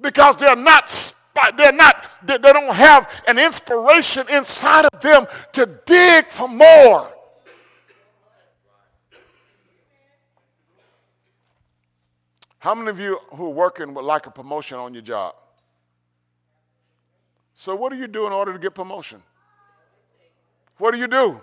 because 0.00 0.36
they're 0.36 0.54
not 0.54 0.88
they're 1.56 1.72
not 1.72 2.06
they 2.24 2.38
don't 2.38 2.74
have 2.74 3.10
an 3.26 3.38
inspiration 3.38 4.26
inside 4.28 4.86
of 4.86 5.00
them 5.00 5.26
to 5.52 5.66
dig 5.86 6.28
for 6.28 6.48
more 6.48 7.12
how 12.58 12.74
many 12.74 12.88
of 12.90 12.98
you 12.98 13.18
who 13.34 13.46
are 13.46 13.54
working 13.54 13.92
would 13.94 14.04
like 14.04 14.26
a 14.26 14.30
promotion 14.30 14.78
on 14.78 14.94
your 14.94 15.02
job 15.02 15.34
so, 17.54 17.74
what 17.76 17.92
do 17.92 17.98
you 17.98 18.08
do 18.08 18.26
in 18.26 18.32
order 18.32 18.52
to 18.52 18.58
get 18.58 18.74
promotion? 18.74 19.22
What 20.78 20.90
do 20.90 20.98
you 20.98 21.06
do? 21.06 21.40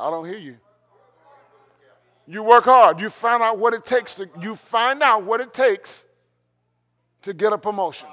I 0.00 0.10
don't 0.10 0.26
hear 0.26 0.38
you. 0.38 0.56
You 2.26 2.42
work 2.42 2.64
hard. 2.64 3.02
You 3.02 3.10
find 3.10 3.42
out 3.42 3.58
what 3.58 3.74
it 3.74 3.84
takes 3.84 4.14
to 4.14 4.28
you 4.40 4.56
find 4.56 5.02
out 5.02 5.24
what 5.24 5.42
it 5.42 5.52
takes 5.52 6.06
to 7.22 7.34
get 7.34 7.52
a 7.52 7.58
promotion. 7.58 8.08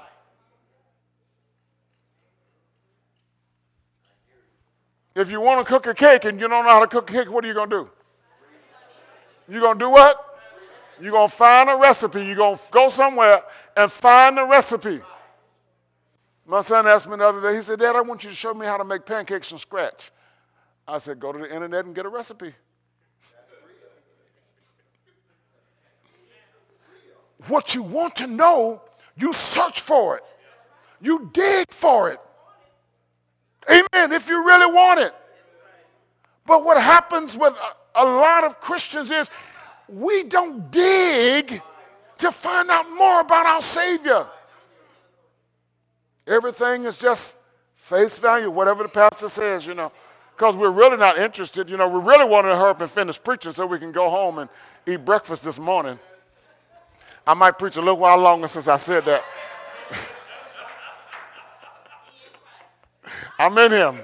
If 5.14 5.30
you 5.30 5.40
want 5.40 5.64
to 5.64 5.70
cook 5.70 5.86
a 5.86 5.94
cake 5.94 6.24
and 6.24 6.40
you 6.40 6.48
don't 6.48 6.64
know 6.64 6.70
how 6.70 6.80
to 6.80 6.86
cook 6.86 7.10
a 7.10 7.12
cake, 7.12 7.30
what 7.30 7.44
are 7.44 7.48
you 7.48 7.54
going 7.54 7.70
to 7.70 7.84
do? 7.84 7.90
You're 9.48 9.60
going 9.60 9.78
to 9.78 9.84
do 9.84 9.90
what? 9.90 10.40
You're 11.00 11.12
going 11.12 11.28
to 11.28 11.34
find 11.34 11.68
a 11.68 11.76
recipe. 11.76 12.24
You're 12.24 12.36
going 12.36 12.56
to 12.56 12.62
go 12.70 12.88
somewhere 12.88 13.42
and 13.76 13.90
find 13.90 14.38
a 14.38 14.44
recipe. 14.44 15.00
My 16.46 16.60
son 16.60 16.86
asked 16.86 17.08
me 17.08 17.16
the 17.16 17.24
other 17.24 17.40
day, 17.40 17.56
he 17.56 17.62
said, 17.62 17.78
Dad, 17.78 17.96
I 17.96 18.00
want 18.00 18.24
you 18.24 18.30
to 18.30 18.36
show 18.36 18.54
me 18.54 18.66
how 18.66 18.76
to 18.76 18.84
make 18.84 19.04
pancakes 19.04 19.50
from 19.50 19.58
scratch. 19.58 20.10
I 20.86 20.98
said, 20.98 21.20
Go 21.20 21.32
to 21.32 21.38
the 21.38 21.52
internet 21.52 21.84
and 21.84 21.94
get 21.94 22.06
a 22.06 22.08
recipe. 22.08 22.54
What 27.48 27.74
you 27.74 27.82
want 27.82 28.16
to 28.16 28.26
know, 28.26 28.82
you 29.16 29.32
search 29.32 29.80
for 29.80 30.16
it, 30.16 30.22
you 31.00 31.30
dig 31.32 31.70
for 31.70 32.10
it. 32.10 32.20
Amen, 33.72 34.12
if 34.12 34.28
you 34.28 34.46
really 34.46 34.72
want 34.72 35.00
it. 35.00 35.14
But 36.44 36.64
what 36.64 36.80
happens 36.80 37.36
with 37.36 37.56
a, 37.94 38.04
lot 38.04 38.44
of 38.44 38.60
Christians 38.60 39.10
is 39.10 39.30
we 39.88 40.24
don't 40.24 40.70
dig 40.70 41.62
to 42.18 42.32
find 42.32 42.68
out 42.70 42.90
more 42.90 43.20
about 43.20 43.46
our 43.46 43.62
Savior. 43.62 44.26
Everything 46.26 46.84
is 46.84 46.98
just 46.98 47.38
face 47.76 48.18
value, 48.18 48.50
whatever 48.50 48.82
the 48.82 48.88
pastor 48.88 49.28
says, 49.28 49.66
you 49.66 49.74
know, 49.74 49.90
because 50.36 50.56
we're 50.56 50.70
really 50.70 50.96
not 50.96 51.18
interested. 51.18 51.70
You 51.70 51.76
know, 51.76 51.88
we 51.88 52.00
really 52.00 52.28
wanted 52.28 52.50
to 52.50 52.56
hurry 52.56 52.70
up 52.70 52.80
and 52.80 52.90
finish 52.90 53.22
preaching 53.22 53.52
so 53.52 53.66
we 53.66 53.78
can 53.78 53.92
go 53.92 54.10
home 54.10 54.38
and 54.38 54.50
eat 54.86 55.04
breakfast 55.04 55.44
this 55.44 55.58
morning. 55.58 55.98
I 57.26 57.34
might 57.34 57.58
preach 57.58 57.76
a 57.76 57.80
little 57.80 57.98
while 57.98 58.18
longer 58.18 58.48
since 58.48 58.68
I 58.68 58.76
said 58.76 59.04
that. 59.04 59.24
I'm 63.38 63.56
in 63.58 63.72
him. 63.72 64.00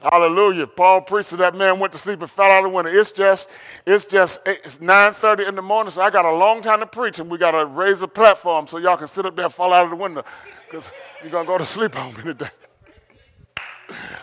Hallelujah. 0.00 0.66
Paul 0.66 1.00
preached 1.00 1.30
that 1.30 1.54
man 1.54 1.80
went 1.80 1.92
to 1.92 1.98
sleep 1.98 2.20
and 2.20 2.30
fell 2.30 2.50
out 2.50 2.64
of 2.64 2.70
the 2.70 2.76
window. 2.76 2.90
It's 2.92 3.12
just, 3.12 3.48
it's 3.86 4.04
just 4.04 4.40
it's 4.46 4.78
9:30 4.78 5.48
in 5.48 5.54
the 5.54 5.62
morning, 5.62 5.90
so 5.90 6.02
I 6.02 6.10
got 6.10 6.24
a 6.24 6.32
long 6.32 6.62
time 6.62 6.80
to 6.80 6.86
preach, 6.86 7.18
and 7.18 7.30
we 7.30 7.38
got 7.38 7.52
to 7.52 7.66
raise 7.66 8.02
a 8.02 8.08
platform 8.08 8.66
so 8.66 8.78
y'all 8.78 8.96
can 8.96 9.06
sit 9.06 9.26
up 9.26 9.34
there 9.34 9.46
and 9.46 9.54
fall 9.54 9.72
out 9.72 9.84
of 9.84 9.90
the 9.90 9.96
window. 9.96 10.24
Because 10.66 10.92
you're 11.22 11.32
gonna 11.32 11.46
go 11.46 11.58
to 11.58 11.64
sleep 11.64 11.98
on 11.98 12.14
me 12.14 12.22
today. 12.22 12.50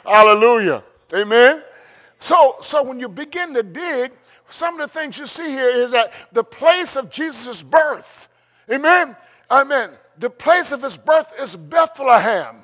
Hallelujah. 0.06 0.84
Amen. 1.14 1.64
So, 2.20 2.56
so 2.62 2.84
when 2.84 3.00
you 3.00 3.10
begin 3.10 3.54
to 3.54 3.64
dig, 3.64 4.12
some 4.50 4.80
of 4.80 4.88
the 4.88 5.00
things 5.00 5.18
you 5.18 5.28
see 5.28 5.50
here 5.50 5.70
is 5.70 5.92
that 5.92 6.14
the 6.32 6.44
place 6.44 6.96
of 6.96 7.10
Jesus' 7.10 7.64
birth, 7.64 8.30
amen, 8.72 9.16
amen, 9.52 9.90
the 10.18 10.30
place 10.30 10.72
of 10.72 10.82
his 10.82 10.96
birth 10.96 11.34
is 11.40 11.56
Bethlehem, 11.56 12.63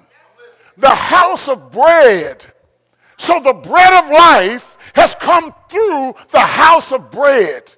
the 0.80 0.90
house 0.90 1.48
of 1.48 1.72
bread. 1.72 2.46
So 3.18 3.40
the 3.40 3.54
bread 3.54 4.04
of 4.04 4.10
life 4.10 4.78
has 4.96 5.14
come 5.16 5.54
through 5.70 6.16
the 6.32 6.40
house 6.40 6.92
of 6.92 7.12
bread. 7.12 7.76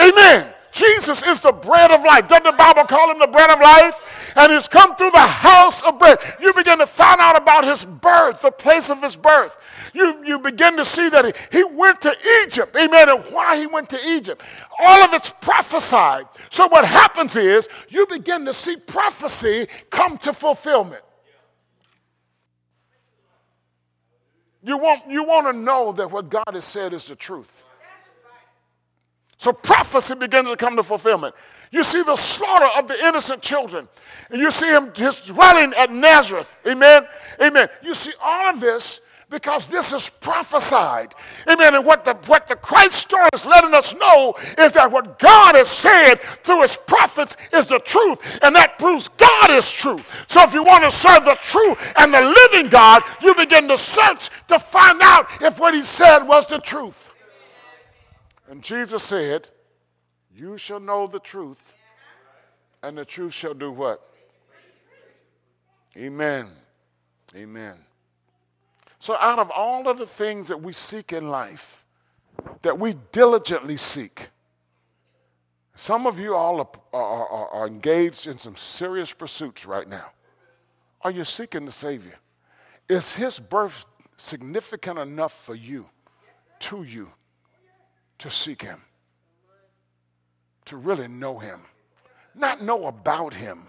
Amen. 0.00 0.52
Jesus 0.72 1.22
is 1.22 1.40
the 1.40 1.52
bread 1.52 1.92
of 1.92 2.02
life. 2.02 2.28
Doesn't 2.28 2.44
the 2.44 2.52
Bible 2.52 2.84
call 2.84 3.10
him 3.10 3.18
the 3.18 3.26
bread 3.26 3.50
of 3.50 3.60
life? 3.60 4.32
And 4.36 4.52
he's 4.52 4.68
come 4.68 4.96
through 4.96 5.10
the 5.10 5.18
house 5.18 5.82
of 5.82 5.98
bread. 5.98 6.18
You 6.40 6.52
begin 6.54 6.78
to 6.78 6.86
find 6.86 7.20
out 7.20 7.36
about 7.36 7.64
his 7.64 7.84
birth, 7.84 8.40
the 8.40 8.50
place 8.50 8.88
of 8.88 9.02
his 9.02 9.14
birth. 9.14 9.58
You, 9.92 10.24
you 10.24 10.38
begin 10.38 10.78
to 10.78 10.84
see 10.84 11.10
that 11.10 11.26
he, 11.26 11.58
he 11.58 11.64
went 11.64 12.00
to 12.02 12.16
Egypt. 12.42 12.74
Amen. 12.74 13.10
And 13.10 13.22
why 13.26 13.58
he 13.58 13.66
went 13.66 13.90
to 13.90 13.98
Egypt. 14.08 14.42
All 14.78 15.02
of 15.02 15.12
it's 15.12 15.30
prophesied. 15.42 16.24
So 16.48 16.66
what 16.68 16.86
happens 16.86 17.36
is 17.36 17.68
you 17.90 18.06
begin 18.06 18.46
to 18.46 18.54
see 18.54 18.76
prophecy 18.76 19.66
come 19.90 20.16
to 20.18 20.32
fulfillment. 20.32 21.02
You 24.62 24.78
want, 24.78 25.02
you 25.08 25.24
want 25.24 25.46
to 25.48 25.52
know 25.52 25.92
that 25.92 26.10
what 26.10 26.28
God 26.28 26.52
has 26.52 26.64
said 26.64 26.92
is 26.92 27.06
the 27.06 27.16
truth. 27.16 27.64
So 29.36 29.52
prophecy 29.52 30.14
begins 30.14 30.48
to 30.48 30.56
come 30.56 30.76
to 30.76 30.84
fulfillment. 30.84 31.34
You 31.72 31.82
see 31.82 32.02
the 32.02 32.16
slaughter 32.16 32.68
of 32.76 32.86
the 32.86 32.94
innocent 33.06 33.42
children. 33.42 33.88
And 34.30 34.40
you 34.40 34.50
see 34.50 34.68
him 34.68 34.92
just 34.92 35.26
dwelling 35.26 35.72
at 35.76 35.90
Nazareth. 35.90 36.56
Amen. 36.66 37.06
Amen. 37.42 37.68
You 37.82 37.94
see 37.94 38.12
all 38.22 38.50
of 38.50 38.60
this 38.60 39.00
because 39.32 39.66
this 39.66 39.92
is 39.92 40.08
prophesied. 40.08 41.14
Amen. 41.48 41.74
And 41.74 41.84
what 41.84 42.04
the, 42.04 42.14
what 42.26 42.46
the 42.46 42.54
Christ 42.54 42.98
story 42.98 43.28
is 43.32 43.46
letting 43.46 43.74
us 43.74 43.94
know 43.96 44.34
is 44.58 44.72
that 44.72 44.92
what 44.92 45.18
God 45.18 45.56
has 45.56 45.68
said 45.68 46.16
through 46.44 46.62
his 46.62 46.76
prophets 46.76 47.36
is 47.52 47.66
the 47.66 47.80
truth. 47.80 48.38
And 48.42 48.54
that 48.54 48.78
proves 48.78 49.08
God 49.08 49.50
is 49.50 49.68
true. 49.70 50.00
So 50.28 50.42
if 50.42 50.52
you 50.52 50.62
want 50.62 50.84
to 50.84 50.90
serve 50.90 51.24
the 51.24 51.36
true 51.40 51.74
and 51.96 52.12
the 52.12 52.20
living 52.20 52.70
God, 52.70 53.02
you 53.22 53.34
begin 53.34 53.66
to 53.68 53.78
search 53.78 54.28
to 54.48 54.58
find 54.58 55.00
out 55.02 55.26
if 55.40 55.58
what 55.58 55.74
he 55.74 55.82
said 55.82 56.20
was 56.20 56.46
the 56.46 56.58
truth. 56.58 57.12
And 58.48 58.62
Jesus 58.62 59.02
said, 59.02 59.48
You 60.36 60.58
shall 60.58 60.80
know 60.80 61.06
the 61.06 61.20
truth, 61.20 61.72
and 62.82 62.98
the 62.98 63.06
truth 63.06 63.32
shall 63.32 63.54
do 63.54 63.72
what? 63.72 64.06
Amen. 65.96 66.48
Amen. 67.34 67.76
So, 69.02 69.16
out 69.18 69.40
of 69.40 69.50
all 69.50 69.88
of 69.88 69.98
the 69.98 70.06
things 70.06 70.46
that 70.46 70.62
we 70.62 70.72
seek 70.72 71.12
in 71.12 71.28
life, 71.28 71.84
that 72.62 72.78
we 72.78 72.94
diligently 73.10 73.76
seek. 73.76 74.30
Some 75.74 76.06
of 76.06 76.20
you 76.20 76.36
all 76.36 76.60
are, 76.60 77.02
are, 77.02 77.48
are, 77.48 77.66
engaged 77.66 78.28
in 78.28 78.38
some 78.38 78.54
serious 78.54 79.12
pursuits 79.12 79.66
right 79.66 79.88
now. 79.88 80.12
Are 81.00 81.10
you 81.10 81.24
seeking 81.24 81.64
the 81.64 81.72
Savior? 81.72 82.14
Is 82.88 83.12
His 83.12 83.40
birth 83.40 83.86
significant 84.16 85.00
enough 85.00 85.32
for 85.32 85.56
you, 85.56 85.90
to 86.60 86.84
you, 86.84 87.10
to 88.18 88.30
seek 88.30 88.62
Him, 88.62 88.80
to 90.66 90.76
really 90.76 91.08
know 91.08 91.40
Him? 91.40 91.62
Not 92.36 92.62
know 92.62 92.86
about 92.86 93.34
Him, 93.34 93.66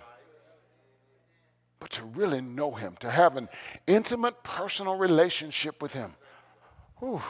but 1.84 1.92
to 1.92 2.06
really 2.06 2.40
know 2.40 2.72
Him, 2.72 2.96
to 3.02 3.12
have 3.12 3.36
an 3.36 3.50
intimate 3.88 4.42
personal 4.42 4.96
relationship 4.96 5.82
with 5.82 5.94
Him. 5.94 6.14
Whew. 7.00 7.22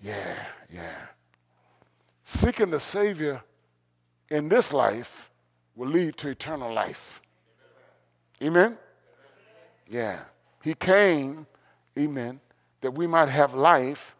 Yeah, 0.00 0.36
yeah. 0.72 0.98
Seeking 2.22 2.70
the 2.70 2.78
Savior 2.78 3.42
in 4.30 4.48
this 4.48 4.72
life 4.72 5.32
will 5.74 5.88
lead 5.88 6.16
to 6.18 6.28
eternal 6.28 6.72
life. 6.72 7.20
Amen? 8.40 8.78
Yeah. 9.90 10.20
He 10.62 10.74
came, 10.74 11.48
amen, 11.98 12.38
that 12.82 12.92
we 12.92 13.08
might 13.08 13.30
have 13.30 13.52
life, 13.52 14.14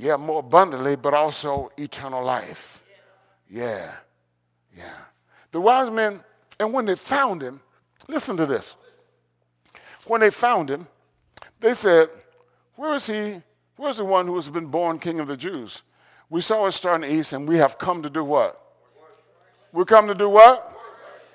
yeah, 0.00 0.16
more 0.16 0.40
abundantly, 0.40 0.96
but 0.96 1.14
also 1.14 1.70
eternal 1.76 2.24
life. 2.24 2.82
Yeah, 3.48 3.92
yeah. 4.76 4.96
The 5.52 5.60
wise 5.60 5.92
men, 5.92 6.24
and 6.58 6.72
when 6.72 6.86
they 6.86 6.96
found 6.96 7.40
him, 7.40 7.60
Listen 8.08 8.36
to 8.36 8.46
this. 8.46 8.76
When 10.06 10.20
they 10.20 10.30
found 10.30 10.68
him, 10.68 10.86
they 11.60 11.74
said, 11.74 12.10
Where 12.76 12.94
is 12.94 13.06
he? 13.06 13.40
Where's 13.76 13.96
the 13.96 14.04
one 14.04 14.26
who 14.26 14.34
has 14.36 14.48
been 14.48 14.66
born 14.66 14.98
king 14.98 15.18
of 15.18 15.28
the 15.28 15.36
Jews? 15.36 15.82
We 16.30 16.40
saw 16.40 16.66
a 16.66 16.72
star 16.72 16.94
in 16.94 17.02
the 17.02 17.12
east, 17.12 17.32
and 17.32 17.48
we 17.48 17.56
have 17.56 17.78
come 17.78 18.02
to 18.02 18.10
do 18.10 18.24
what? 18.24 18.60
We 19.72 19.84
come 19.84 20.06
to 20.06 20.14
do 20.14 20.28
what? 20.28 20.70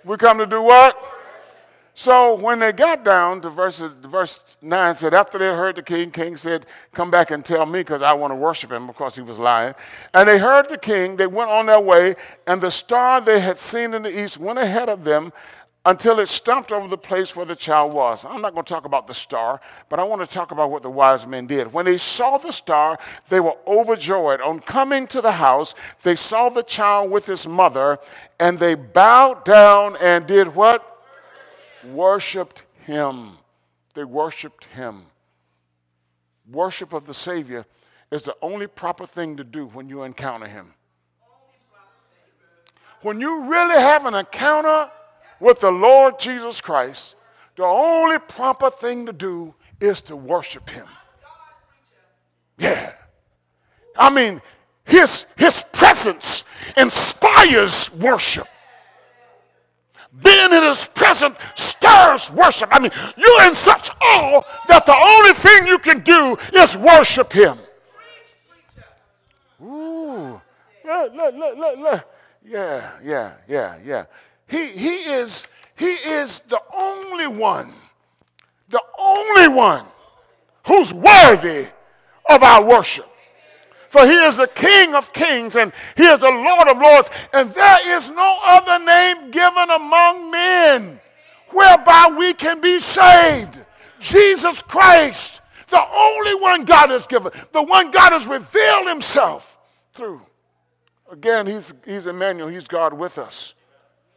We 0.06 0.18
come 0.18 0.38
to 0.38 0.46
do 0.46 0.62
what? 0.62 0.98
So 1.94 2.36
when 2.36 2.60
they 2.60 2.72
got 2.72 3.04
down 3.04 3.42
to 3.42 3.50
verse, 3.50 3.80
verse 3.80 4.56
9 4.62 4.96
said, 4.96 5.14
after 5.14 5.38
they 5.38 5.48
heard 5.48 5.76
the 5.76 5.84
king, 5.84 6.12
king 6.12 6.38
said, 6.38 6.66
come 6.94 7.12
back 7.12 7.30
and 7.32 7.44
tell 7.44 7.66
me 7.66 7.82
because 7.82 8.02
I 8.02 8.14
want 8.14 8.32
to 8.32 8.36
worship 8.36 8.72
him 8.72 8.88
because 8.88 9.18
he 9.18 9.22
was 9.22 9.38
lying. 9.38 9.76
And 10.14 10.30
they 10.30 10.38
heard 10.38 10.70
the 10.70 10.78
king, 10.78 11.18
they 11.18 11.28
went 11.28 11.50
on 11.50 11.66
their 11.66 11.82
way, 11.82 12.16
and 12.48 12.62
the 12.62 12.72
star 12.72 13.20
they 13.20 13.42
had 13.42 13.58
seen 13.58 13.94
in 13.94 14.04
the 14.04 14.24
east 14.24 14.38
went 14.38 14.60
ahead 14.60 14.88
of 14.88 15.04
them 15.04 15.34
until 15.86 16.20
it 16.20 16.28
stopped 16.28 16.72
over 16.72 16.88
the 16.88 16.98
place 16.98 17.36
where 17.36 17.46
the 17.46 17.56
child 17.56 17.94
was. 17.94 18.26
I'm 18.26 18.42
not 18.42 18.54
going 18.54 18.66
to 18.66 18.74
talk 18.74 18.86
about 18.86 19.08
the 19.08 19.14
star, 19.14 19.62
but 19.88 20.00
I 20.00 20.04
want 20.04 20.22
to 20.22 20.28
talk 20.28 20.52
about 20.52 20.72
what 20.72 20.84
the 20.84 20.90
wise 20.90 21.26
men 21.26 21.48
did. 21.48 21.72
When 21.72 21.86
they 21.86 21.98
saw 21.98 22.38
the 22.38 22.52
star, 22.52 23.00
they 23.30 23.40
were 23.40 23.56
overjoyed. 23.66 24.42
On 24.42 24.60
coming 24.60 25.08
to 25.08 25.22
the 25.22 25.32
house, 25.32 25.76
they 26.04 26.16
saw 26.16 26.50
the 26.50 26.64
child 26.64 27.12
with 27.12 27.26
his 27.26 27.48
mother, 27.48 27.98
and 28.40 28.60
they 28.60 28.76
bowed 28.76 29.46
down 29.46 29.96
and 30.02 30.28
did 30.28 30.54
what? 30.54 30.86
Worshipped 31.86 32.66
him. 32.86 33.38
They 33.94 34.04
worshiped 34.04 34.66
him. 34.66 35.04
Worship 36.52 36.94
of 36.94 37.06
the 37.06 37.14
Savior 37.14 37.66
is 38.12 38.24
the 38.24 38.36
only 38.42 38.68
proper 38.68 39.06
thing 39.06 39.38
to 39.38 39.44
do 39.44 39.68
when 39.68 39.88
you 39.88 40.04
encounter 40.04 40.48
him. 40.48 40.74
When 43.02 43.22
you 43.22 43.46
really 43.46 43.80
have 43.80 44.06
an 44.06 44.14
encounter 44.14 44.92
with 45.40 45.60
the 45.60 45.72
Lord 45.72 46.20
Jesus 46.20 46.62
Christ, 46.62 47.16
the 47.56 47.64
only 47.64 48.20
proper 48.20 48.70
thing 48.70 49.06
to 49.06 49.14
do 49.14 49.54
is 49.82 50.02
to 50.02 50.16
worship 50.16 50.70
him. 50.70 50.88
Yeah. 52.58 52.94
I 53.98 54.10
mean, 54.10 54.42
his, 54.86 55.26
his 55.38 55.64
presence 55.74 56.44
inspires 56.78 57.94
worship. 57.94 58.48
Being 60.24 60.54
in 60.54 60.64
his 60.64 60.86
presence 60.88 61.36
stirs 61.56 62.32
worship. 62.32 62.70
I 62.72 62.80
mean, 62.80 62.92
you're 63.16 63.44
in 63.48 63.56
such 63.56 63.90
awe 64.02 64.42
that 64.68 64.86
the 64.86 64.96
only 64.96 65.34
thing 65.34 65.68
you 65.68 65.78
can 65.80 66.00
do 66.00 66.36
is 66.54 66.76
worship 66.76 67.32
him. 67.32 67.58
Ooh. 69.62 70.42
Look. 70.86 72.08
Yeah, 72.44 72.92
yeah, 73.04 73.34
yeah, 73.48 73.78
yeah. 73.86 74.06
He, 74.50 74.68
he, 74.68 74.96
is, 74.96 75.48
he 75.78 75.86
is 75.86 76.42
the 76.42 76.62
only 76.76 77.28
one, 77.28 77.72
the 78.70 78.82
only 78.98 79.48
one 79.48 79.86
who's 80.66 80.94
worthy 80.94 81.68
of 82.30 82.44
our 82.44 82.64
worship. 82.64 83.06
For 83.90 84.06
he 84.06 84.14
is 84.14 84.38
the 84.38 84.48
King 84.48 84.94
of 84.94 85.12
kings 85.14 85.56
and 85.56 85.74
he 85.98 86.04
is 86.04 86.20
the 86.20 86.30
Lord 86.30 86.68
of 86.68 86.78
lords, 86.78 87.10
and 87.34 87.50
there 87.52 87.96
is 87.98 88.10
no 88.12 88.40
other 88.44 88.84
name 88.86 89.32
given 89.32 89.70
among 89.70 90.32
men 90.32 91.00
whereby 91.50 92.14
we 92.16 92.34
can 92.34 92.62
be 92.62 92.80
saved. 92.80 93.66
Jesus 94.00 94.62
Christ, 94.62 95.42
the 95.70 95.84
only 95.92 96.36
one 96.36 96.66
God 96.66 96.90
has 96.92 97.08
given, 97.08 97.32
the 97.52 97.64
one 97.64 97.90
God 97.90 98.12
has 98.12 98.28
revealed 98.28 98.88
himself 98.88 99.58
through. 99.94 100.22
Again, 101.12 101.48
he's, 101.48 101.74
he's 101.86 102.06
Emmanuel, 102.06 102.48
he's 102.48 102.68
God 102.68 102.94
with 102.94 103.18
us. 103.18 103.56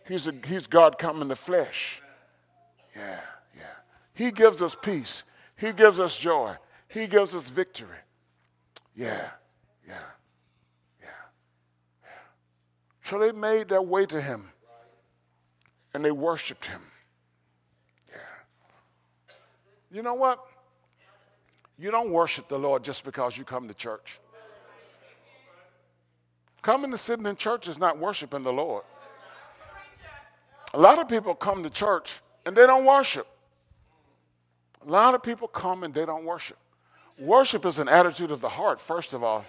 He's, 0.07 0.29
a, 0.29 0.35
he's 0.47 0.67
God 0.67 0.99
come 0.99 1.23
in 1.23 1.29
the 1.29 1.37
flesh. 1.37 2.03
Yeah, 2.95 3.21
yeah. 3.57 3.63
He 4.15 4.31
gives 4.31 4.61
us 4.61 4.77
peace. 4.81 5.25
He 5.57 5.73
gives 5.73 6.01
us 6.01 6.17
joy. 6.17 6.57
He 6.89 7.07
gives 7.07 7.35
us 7.35 7.49
victory. 7.49 7.97
Yeah, 8.95 9.31
yeah, 9.87 9.95
yeah. 11.01 11.09
yeah. 12.03 12.09
So 13.05 13.19
they 13.19 13.33
made 13.33 13.69
their 13.69 13.83
way 13.83 14.05
to 14.07 14.21
him 14.21 14.51
and 15.95 16.05
they 16.05 16.11
worshiped 16.11 16.67
him. 16.67 16.81
Yeah. 18.09 18.17
You 19.91 20.03
know 20.03 20.15
what? 20.15 20.45
You 21.79 21.91
don't 21.91 22.11
worship 22.11 22.49
the 22.49 22.59
Lord 22.59 22.85
just 22.85 23.05
because 23.05 23.37
you 23.37 23.45
come 23.45 23.69
to 23.69 23.75
church. 23.75 24.21
Coming 26.61 26.93
to 26.93 26.97
sitting 26.97 27.27
in 27.27 27.37
church 27.37 27.67
is 27.67 27.79
not 27.79 27.99
worshiping 27.99 28.43
the 28.43 28.53
Lord. 28.53 28.85
A 30.75 30.81
lot 30.81 30.99
of 30.99 31.09
people 31.09 31.35
come 31.35 31.63
to 31.63 31.71
church 31.71 32.21
and 32.47 32.57
they 32.57 32.67
don't 32.67 32.85
worship. 32.85 33.27
A 34.87 34.91
lot 34.91 35.15
of 35.15 35.23
people 35.23 35.49
come 35.49 35.85
and 35.85 35.93
they 35.93 36.05
don't 36.05 36.25
worship. 36.25 36.57
Worship 37.19 37.67
is 37.67 37.79
an 37.79 37.89
attitude 37.89 38.31
of 38.31 38.41
the 38.41 38.49
heart, 38.49 38.81
first 38.81 39.13
of 39.13 39.23
all. 39.23 39.45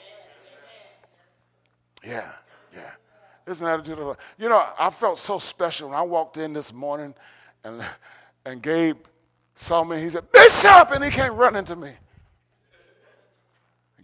Yeah, 2.05 2.29
yeah. 2.73 2.91
It's 3.47 3.61
an 3.61 3.67
attitude 3.67 3.99
of 3.99 4.05
the 4.05 4.43
You 4.43 4.49
know, 4.49 4.63
I 4.77 4.89
felt 4.89 5.17
so 5.17 5.39
special 5.39 5.89
when 5.89 5.97
I 5.97 6.01
walked 6.01 6.37
in 6.37 6.53
this 6.53 6.73
morning 6.73 7.15
and, 7.63 7.83
and 8.45 8.61
Gabe 8.61 8.97
saw 9.55 9.83
me. 9.83 10.01
He 10.01 10.09
said, 10.09 10.31
Bishop! 10.31 10.91
And 10.91 11.03
he 11.03 11.09
came 11.09 11.35
running 11.35 11.63
to 11.65 11.75
me. 11.75 11.91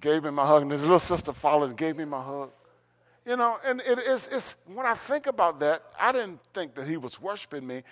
Gave 0.02 0.24
me 0.24 0.30
my 0.30 0.46
hug, 0.46 0.62
and 0.62 0.72
his 0.72 0.84
little 0.84 0.98
sister 0.98 1.34
followed 1.34 1.66
and 1.66 1.78
gave 1.78 1.98
me 1.98 2.06
my 2.06 2.24
hug. 2.24 2.52
You 3.30 3.38
know, 3.38 3.60
and 3.64 3.80
it 3.82 4.00
is, 4.00 4.28
it's, 4.32 4.56
when 4.66 4.88
I 4.88 4.96
think 4.96 5.28
about 5.28 5.60
that, 5.60 5.84
I 6.00 6.12
didn't 6.12 6.40
think 6.52 6.74
that 6.74 6.88
he 6.88 6.98
was 6.98 7.22
worshiping 7.22 7.68
me, 7.68 7.84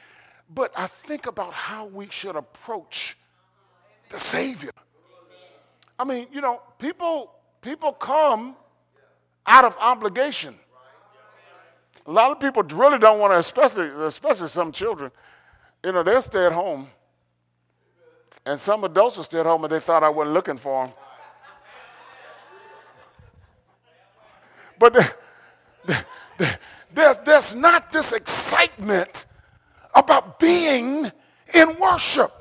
but 0.50 0.74
I 0.76 0.88
think 0.88 1.28
about 1.28 1.54
how 1.54 1.86
we 1.86 2.08
should 2.10 2.36
approach 2.36 3.16
the 4.10 4.20
Savior. 4.20 4.72
I 6.00 6.06
mean, 6.06 6.26
you 6.32 6.42
know, 6.42 6.64
people, 6.80 7.32
people 7.62 7.92
come 7.92 8.56
out 9.46 9.64
of 9.64 9.78
obligation. 9.80 10.56
A 12.08 12.12
lot 12.12 12.32
of 12.32 12.40
people 12.40 12.64
really 12.64 12.98
don't 12.98 13.20
want 13.20 13.32
to, 13.32 13.38
especially, 13.38 13.90
especially 14.08 14.48
some 14.48 14.72
children, 14.72 15.12
you 15.84 15.92
know, 15.92 16.02
they'll 16.02 16.20
stay 16.20 16.48
at 16.48 16.52
home. 16.52 16.88
And 18.44 18.60
some 18.60 18.84
adults 18.86 19.18
will 19.18 19.24
stay 19.24 19.40
at 19.40 19.46
home 19.46 19.66
and 19.66 19.72
they 19.72 19.82
thought 19.82 20.04
I 20.04 20.10
wasn't 20.10 20.34
looking 20.34 20.58
for 20.58 20.86
them. 20.86 20.96
But 24.80 25.16
there's, 26.94 27.18
there's 27.20 27.56
not 27.56 27.92
this 27.92 28.12
excitement 28.12 29.26
about 29.96 30.40
being 30.40 31.12
in 31.54 31.80
worship 31.80 32.32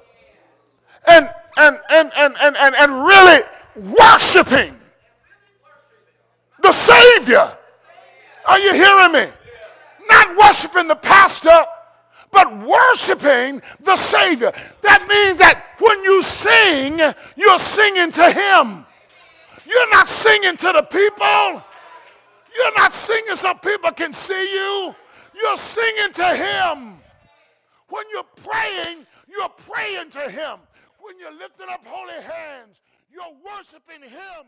and, 1.09 1.29
and, 1.57 1.79
and, 1.91 2.13
and, 2.17 2.37
and, 2.41 2.57
and, 2.57 2.75
and 2.75 2.93
really 2.93 3.43
worshiping 3.77 4.75
the 6.63 6.73
Savior. 6.73 7.57
Are 8.47 8.59
you 8.59 8.75
hearing 8.75 9.13
me? 9.13 9.27
Not 10.09 10.37
worshiping 10.37 10.89
the 10.89 10.97
pastor, 10.97 11.65
but 12.31 12.59
worshiping 12.59 13.63
the 13.81 13.97
Savior. 13.97 14.53
That 14.83 15.07
means 15.09 15.39
that 15.39 15.65
when 15.79 16.03
you 16.03 16.23
sing, 16.23 16.99
you're 17.37 17.59
singing 17.59 18.13
to 18.13 18.31
Him. 18.31 18.87
You're 19.67 19.91
not 19.91 20.09
singing 20.09 20.57
to 20.57 20.73
the 20.73 20.83
people. 20.83 21.63
You're 22.57 22.75
not 22.75 22.92
singing 22.92 23.37
so 23.37 23.55
people 23.55 23.90
can 23.92 24.12
see 24.12 24.55
you. 24.55 24.95
You're 25.35 25.57
singing 25.57 26.12
to 26.14 26.35
Him. 26.35 26.99
When 27.88 28.05
you're 28.12 28.25
praying, 28.45 29.07
you're 29.29 29.49
praying 29.49 30.11
to 30.11 30.31
Him. 30.31 30.59
When 30.99 31.19
you're 31.19 31.35
lifting 31.35 31.66
up 31.71 31.87
holy 31.87 32.23
hands, 32.23 32.83
you're 33.12 33.35
worshiping 33.45 34.03
Him. 34.09 34.47